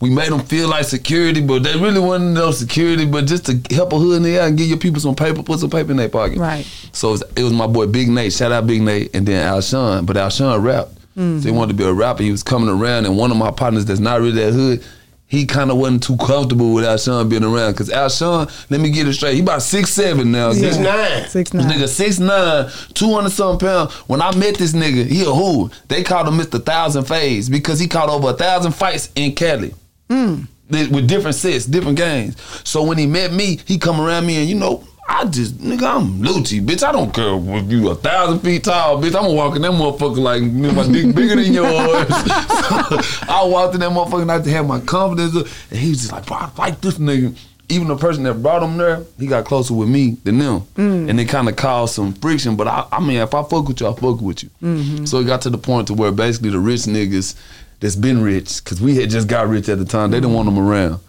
[0.09, 3.75] we made them feel like security, but they really wasn't no security, but just to
[3.75, 5.97] help a hood nigga out and give your people some paper, put some paper in
[5.97, 6.37] their pocket.
[6.37, 6.65] Right.
[6.91, 8.33] So it was, it was my boy Big Nate.
[8.33, 10.05] Shout out Big Nate, and then Alshon.
[10.05, 11.39] But Alshon rapped, Mm-hmm.
[11.39, 12.23] so he wanted to be a rapper.
[12.23, 14.83] He was coming around, and one of my partners that's not really that hood.
[15.27, 19.07] He kind of wasn't too comfortable with Alshon being around because Alshon, let me get
[19.07, 20.51] it straight, he about six seven now.
[20.53, 20.83] Six Yeah.
[20.83, 21.27] nine.
[21.29, 21.79] Six This nine.
[21.79, 23.91] nigga six nine, two hundred something pounds.
[24.07, 25.71] When I met this nigga, he a who?
[25.87, 26.63] They called him Mr.
[26.63, 29.73] Thousand Phase because he caught over a thousand fights in Cali.
[30.09, 32.35] Th- With different sets, different games.
[32.63, 35.83] So when he met me, he come around me and you know, I just nigga,
[35.97, 36.81] I'm Lucci, bitch.
[36.81, 39.13] I don't care if you a thousand feet tall, bitch.
[39.15, 42.07] I'm walking that motherfucker like my dick bigger than yours.
[42.09, 45.35] I walked in that motherfucker and I had to have my confidence.
[45.69, 47.37] And he was just like, bro, I like this nigga.
[47.69, 50.61] Even the person that brought him there, he got closer with me than them.
[50.75, 51.09] Mm.
[51.09, 52.55] And it kind of caused some friction.
[52.55, 54.49] But I, I mean, if I fuck with you, I fuck with you.
[54.61, 55.05] Mm-hmm.
[55.05, 57.35] So it got to the point to where basically the rich niggas
[57.79, 60.47] that's been rich, because we had just got rich at the time, they didn't want
[60.47, 60.99] him around.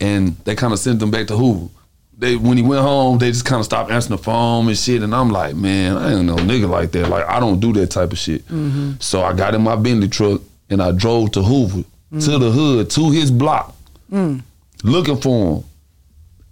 [0.00, 1.68] And they kind of sent them back to Hoover.
[2.16, 5.02] They when he went home, they just kind of stopped answering the phone and shit.
[5.02, 7.08] And I'm like, man, I ain't no nigga like that.
[7.08, 8.46] Like I don't do that type of shit.
[8.46, 8.92] Mm-hmm.
[9.00, 11.84] So I got in my Bentley truck and I drove to Hoover,
[12.20, 13.74] to the hood, to his block,
[14.10, 14.42] mm.
[14.84, 15.64] looking for him.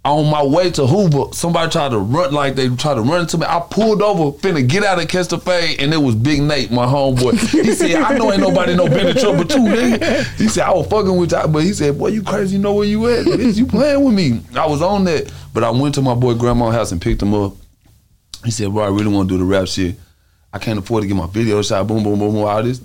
[0.03, 3.37] On my way to Hoover, somebody tried to run like they tried to run into
[3.37, 3.45] me.
[3.47, 6.71] I pulled over, finna get out and catch the fade, and it was Big Nate,
[6.71, 7.37] my homeboy.
[7.63, 10.87] He said, "I know ain't nobody no truck but you, nigga." He said, "I was
[10.87, 12.55] fucking with you," but he said, "Boy, you crazy?
[12.55, 13.27] You know where you at?
[13.55, 16.73] You playing with me?" I was on that, but I went to my boy grandma's
[16.73, 17.53] house and picked him up.
[18.43, 19.99] He said, "Bro, I really want to do the rap shit.
[20.51, 21.85] I can't afford to get my video shot.
[21.85, 22.43] Boom, boom, boom, boom.
[22.43, 22.81] All this."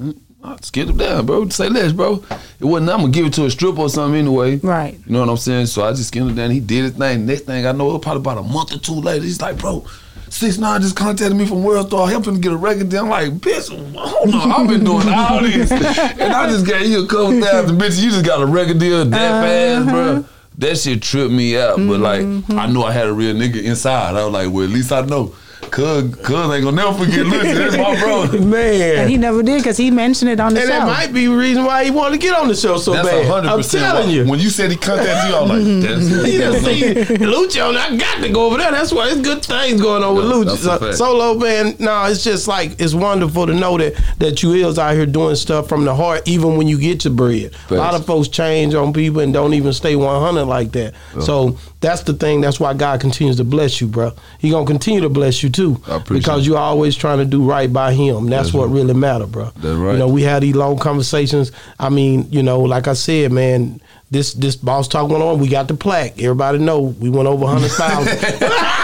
[0.47, 1.49] I scared him down, bro.
[1.49, 2.23] Say less, bro.
[2.61, 2.91] It wasn't.
[2.91, 4.57] I'm gonna give it to a stripper or something anyway.
[4.59, 4.95] Right.
[5.05, 5.67] You know what I'm saying?
[5.67, 6.51] So I just skinned him down.
[6.53, 7.27] He did his thing.
[7.27, 9.25] Next thing I know, it was probably about a month or two later.
[9.25, 9.85] He's like, bro,
[10.29, 13.03] six nine just contacted me from World Star, helping to get a record deal.
[13.03, 17.05] I'm like, bitch, hold on, I've been doing all this, and I just gave you
[17.05, 18.01] a couple thousand, bitch.
[18.01, 19.43] You just got a record deal that uh-huh.
[19.43, 20.25] fast, bro.
[20.59, 21.77] That shit tripped me out.
[21.77, 22.73] But like, I mm-hmm.
[22.73, 24.15] knew I had a real nigga inside.
[24.17, 25.35] I was like, well, at least I know.
[25.71, 27.55] Cuz, cuz ain't gonna never forget Lucci.
[27.55, 28.41] That's my brother.
[28.47, 28.99] Man.
[29.01, 30.75] And he never did because he mentioned it on the and show.
[30.75, 32.93] And that might be the reason why he wanted to get on the show so
[32.93, 33.27] That's bad.
[33.27, 34.25] hundred I'm telling you.
[34.27, 37.79] When you said he contacted you, I was like, that's He done seen Lucio, and
[37.79, 38.71] I got to go over there.
[38.71, 40.79] That's why it's good things going on with Yeah, Lucio.
[40.79, 40.99] that's.
[40.99, 44.95] Solo man, no, it's just like it's wonderful to know that that you is out
[44.95, 47.53] here doing stuff from the heart, even when you get your bread.
[47.71, 50.95] A lot of folks change on people and don't even stay 100 like that.
[51.21, 52.41] So that's the thing.
[52.41, 54.13] That's why God continues to bless you, bro.
[54.39, 57.49] He gonna continue to bless you too, I appreciate because you're always trying to do
[57.49, 58.27] right by Him.
[58.27, 59.53] That's, what really matter, bro.
[59.57, 59.93] That's right.
[59.93, 61.53] You know, we had these long conversations.
[61.79, 63.81] I mean, you know, like I said, man,
[64.11, 65.39] this this boss talk went on.
[65.39, 66.21] We got the plaque.
[66.21, 68.19] Everybody know we went over hundred thousand.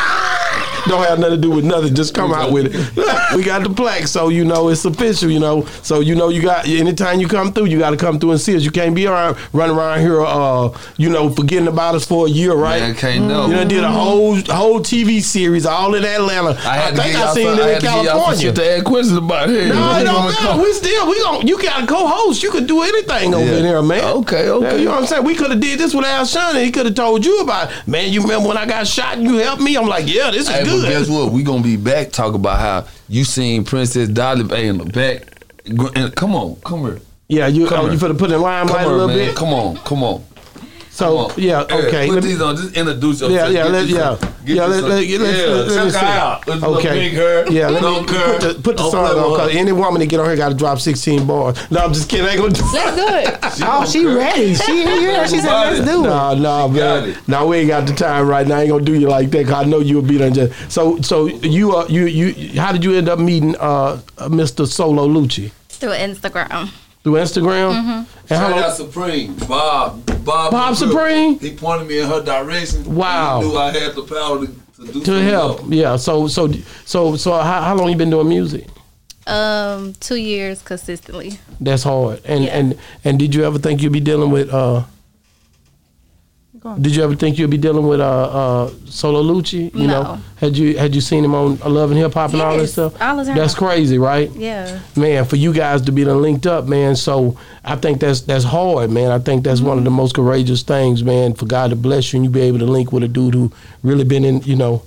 [0.89, 1.95] Don't have nothing to do with nothing.
[1.95, 3.37] Just come out with it.
[3.37, 5.31] we got the plaque, so you know it's official.
[5.31, 8.19] You know, so you know you got anytime you come through, you got to come
[8.19, 8.63] through and see us.
[8.65, 12.31] You can't be around running around here, uh, you know, forgetting about us for a
[12.31, 12.81] year, right?
[12.81, 13.47] Man, can't know.
[13.47, 16.51] You done did a whole whole TV series all in Atlanta.
[16.69, 18.07] I had to think I seen some, it I in had to get y'all some
[18.07, 18.53] California.
[18.53, 19.69] to ask questions about here.
[19.69, 20.63] No, it don't matter.
[20.63, 22.43] We still we gon' you got a co-host.
[22.43, 23.59] You could do anything over Yeah.
[23.59, 24.05] in here, man.
[24.19, 24.79] Okay, okay.
[24.81, 25.25] You know what I'm saying?
[25.25, 27.87] We could have did this with Alshon and he could have told you about it.
[27.87, 29.77] Man, you remember when I got shot and you helped me?
[29.77, 31.33] I'm like, yeah, this is Hey, but guess what?
[31.33, 36.15] We gonna be back talk about how you seen Princess Dolly Bay in the back.
[36.15, 37.01] Come on, come here.
[37.29, 39.17] Yeah, you Come oh, you finna put in limelight a little man.
[39.17, 39.37] bit.
[39.37, 40.23] Come on, come on.
[40.95, 42.07] So yeah, Here, okay.
[42.07, 42.55] Put Let me- these on.
[42.57, 43.33] Just introduce yourself.
[43.33, 44.17] Yeah, yeah, let- yeah.
[44.19, 46.07] some- Yeah, you let- some- let- let- yeah, let- let me check see.
[46.07, 46.47] her out.
[46.47, 46.89] This little Okay.
[46.91, 47.51] big hair.
[47.51, 50.27] Yeah, let me put the, put the song on because any woman that get on
[50.27, 51.57] here got to drop 16 bars.
[51.71, 52.27] No, I'm just kidding.
[52.27, 53.07] I ain't gonna do Let's do
[53.63, 53.63] it.
[53.67, 54.17] oh, she care.
[54.17, 54.55] ready.
[54.55, 55.27] She you hear?
[55.29, 56.09] She said, let's do it.
[56.09, 57.09] No, no, got man.
[57.09, 57.17] it.
[57.27, 58.57] No, we ain't got the time right now.
[58.59, 59.47] I ain't gonna do you like that.
[59.47, 60.35] Cause I know you'll be done.
[60.35, 62.61] Just so, so you, uh, you, you.
[62.61, 64.67] How did you end up meeting uh, uh, Mr.
[64.67, 66.69] Solo Lucci Through Instagram.
[67.03, 67.73] Through Instagram?
[67.75, 67.91] Mm-hmm.
[68.31, 70.77] And how Shout out Supreme, Bob, Bob, Bob McCook.
[70.77, 71.39] Supreme?
[71.39, 72.95] He pointed me in her direction.
[72.95, 73.41] Wow.
[73.41, 75.71] He knew I had the power to, to do To help, else.
[75.71, 75.97] yeah.
[75.97, 76.51] So, so,
[76.85, 78.67] so, so, how, how long you been doing music?
[79.27, 81.39] Um, two years consistently.
[81.61, 82.21] That's hard.
[82.25, 82.59] And Yeah.
[82.59, 84.49] and and did you ever think you'd be dealing with?
[84.53, 84.85] uh Go on.
[86.81, 89.75] Did you ever think you'd be dealing with uh, uh, Solo Lucci?
[89.75, 92.57] You know, had you had you seen him on Love and Hip Hop and all
[92.57, 93.01] that stuff?
[93.03, 93.37] all the time.
[93.37, 94.31] That's crazy, right?
[94.33, 94.79] Yeah.
[94.97, 96.95] man, for you guys to be linked up, man.
[96.95, 99.11] So I think that's that's hard, man.
[99.11, 99.97] I think that's one of the Mm-hmm.
[99.97, 101.35] most courageous things, man.
[101.35, 103.53] For God to bless you and you be able to link with a dude who
[103.83, 104.83] really been in, you know,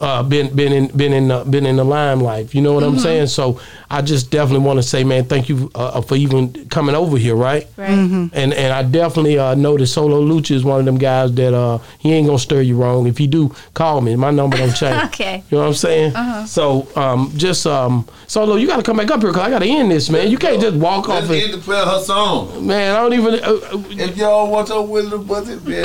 [0.00, 2.54] uh, been been in been in the, been in the limelight.
[2.54, 2.94] You know what Mm-hmm.
[2.96, 3.26] I'm saying?
[3.28, 7.16] So I just definitely want to say, man, thank you uh, for even coming over
[7.16, 7.66] here, right?
[7.76, 7.90] Right.
[7.90, 11.54] And and I definitely uh, know that Solo Lucci is one of them guys that
[11.54, 13.06] uh, he ain't gonna stir you wrong.
[13.06, 14.16] If you do, call me.
[14.16, 15.04] My number don't change.
[15.06, 15.44] Okay.
[15.50, 16.16] You know what I'm saying?
[16.16, 16.46] Uh-huh.
[16.46, 19.60] So um, just um, Solo, you got to come back up here because I got
[19.60, 20.28] to end this, man.
[20.30, 22.66] You can't just walk Let's off get and to play her song.
[22.66, 22.96] man.
[22.96, 23.34] I don't even.
[23.34, 25.84] Uh, uh, If y'all want your Willie Buzzard, man.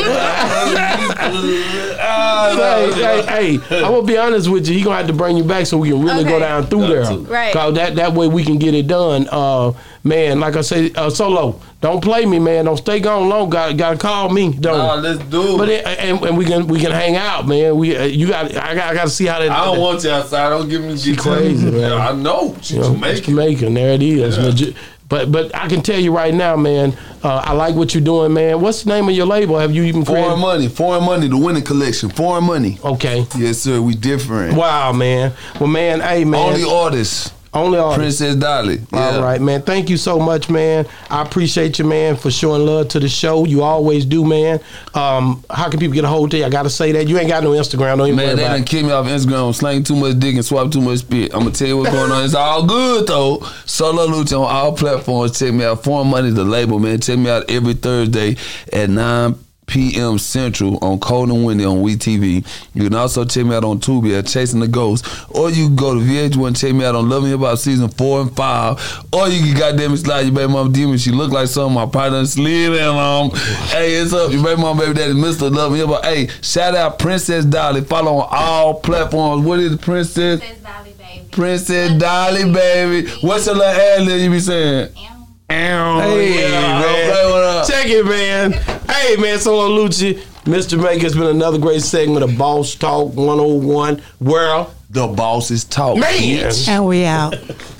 [2.01, 4.76] ah, hey, hey, hey, I'm gonna be honest with you.
[4.78, 6.89] He gonna have to bring you back so we can really go down through Got
[6.89, 7.04] there.
[7.06, 7.18] to.
[7.20, 7.54] Right.
[7.54, 9.28] Cause that that way we can get it done.
[9.32, 9.74] Uh,
[10.04, 12.66] man, like I say, uh, Solo, don't play me, man.
[12.66, 13.50] Don't stay gone long.
[13.50, 14.54] Got got to call me.
[14.54, 14.78] Don't.
[14.78, 15.58] Nah, let's do it.
[15.58, 17.76] but it, and, and we can we can hang out, man.
[17.78, 19.50] We uh, you got I got I got to see how that.
[19.50, 20.50] I don't want you outside.
[20.50, 21.91] Don't give me She crazy, man.
[21.93, 22.56] I know.
[22.62, 23.24] She You know, Jamaican.
[23.24, 23.74] Jamaican.
[23.74, 24.62] There it is.
[24.62, 24.72] Yeah.
[25.10, 26.95] But but I can tell you right now, man.
[27.24, 28.62] Uh, I like what you're doing, man.
[28.62, 29.57] What's the name of your label?
[29.57, 30.26] Have you even created?
[30.26, 30.68] Foreign money.
[30.68, 31.28] Foreign money.
[31.28, 32.10] The winning collection.
[32.10, 32.78] Foreign money.
[32.84, 33.26] Okay.
[33.36, 33.82] Yes, sir.
[33.82, 34.55] We different.
[34.55, 35.34] Wow, man.
[35.60, 35.99] Well, man.
[36.01, 36.53] Hey, man.
[36.53, 37.34] Only artists.
[37.54, 38.20] Only artist.
[38.20, 38.80] Princess Dolly.
[38.93, 39.00] Yeah.
[39.00, 39.64] All right, man.
[39.64, 40.86] Thank you so much, man.
[41.10, 43.45] I appreciate you, man, for showing love to the show.
[43.45, 44.60] You always do, man.
[44.93, 46.45] Um, how can people get a hold of you?
[46.45, 47.97] I gotta say that you ain't got no Instagram.
[47.97, 50.72] Don't even Man, they done kick me off Instagram, slang too much dick and swap
[50.72, 51.34] too much spit.
[51.34, 52.24] I'm gonna tell you what's going on.
[52.24, 53.39] It's all good though.
[53.66, 55.39] Solo Lucci on all platforms.
[55.39, 55.84] Check me out.
[55.84, 57.00] Foreign Money, the label, man.
[57.00, 58.38] Check me out every Thursday
[58.72, 59.36] at 9
[59.70, 60.17] p.m.
[60.17, 62.45] Central on Cold and Windy on WeTV.
[62.74, 65.05] You can also check me out on Tubi at Chasing the Ghost.
[65.30, 67.57] Or you can go to VH1 and check me out on Love and Hip Hop
[67.57, 69.05] Season 4 and 5.
[69.13, 70.97] Or you can goddamn it slide your baby mama demon.
[70.97, 73.30] She look like something I probably done slid in on.
[73.30, 74.32] Hey, it's up.
[74.32, 75.53] Your baby mama, baby daddy, Mr.
[75.53, 76.03] Love and Hip Hop.
[76.03, 77.82] Hey, shout out Princess Dolly.
[77.82, 79.45] Follow on all platforms.
[79.45, 80.39] What is it, Princess?
[80.39, 81.28] Dolly, baby.
[81.32, 83.09] Princess Dolly, baby.
[83.22, 84.89] What's your little ad you be saying?
[84.97, 85.18] Ow,
[85.50, 86.84] Hey, yeah, man.
[86.84, 87.68] okay, what up?
[87.68, 88.52] Check it, man.
[88.88, 89.39] Hey, man.
[89.39, 90.70] Solo Lucci, Mr.
[90.72, 91.06] Jamaica.
[91.06, 94.74] It's been another great segment of Boss Talk 101 World.
[94.91, 96.02] The boss is talking.
[96.02, 96.52] Man.
[96.68, 97.36] And we out.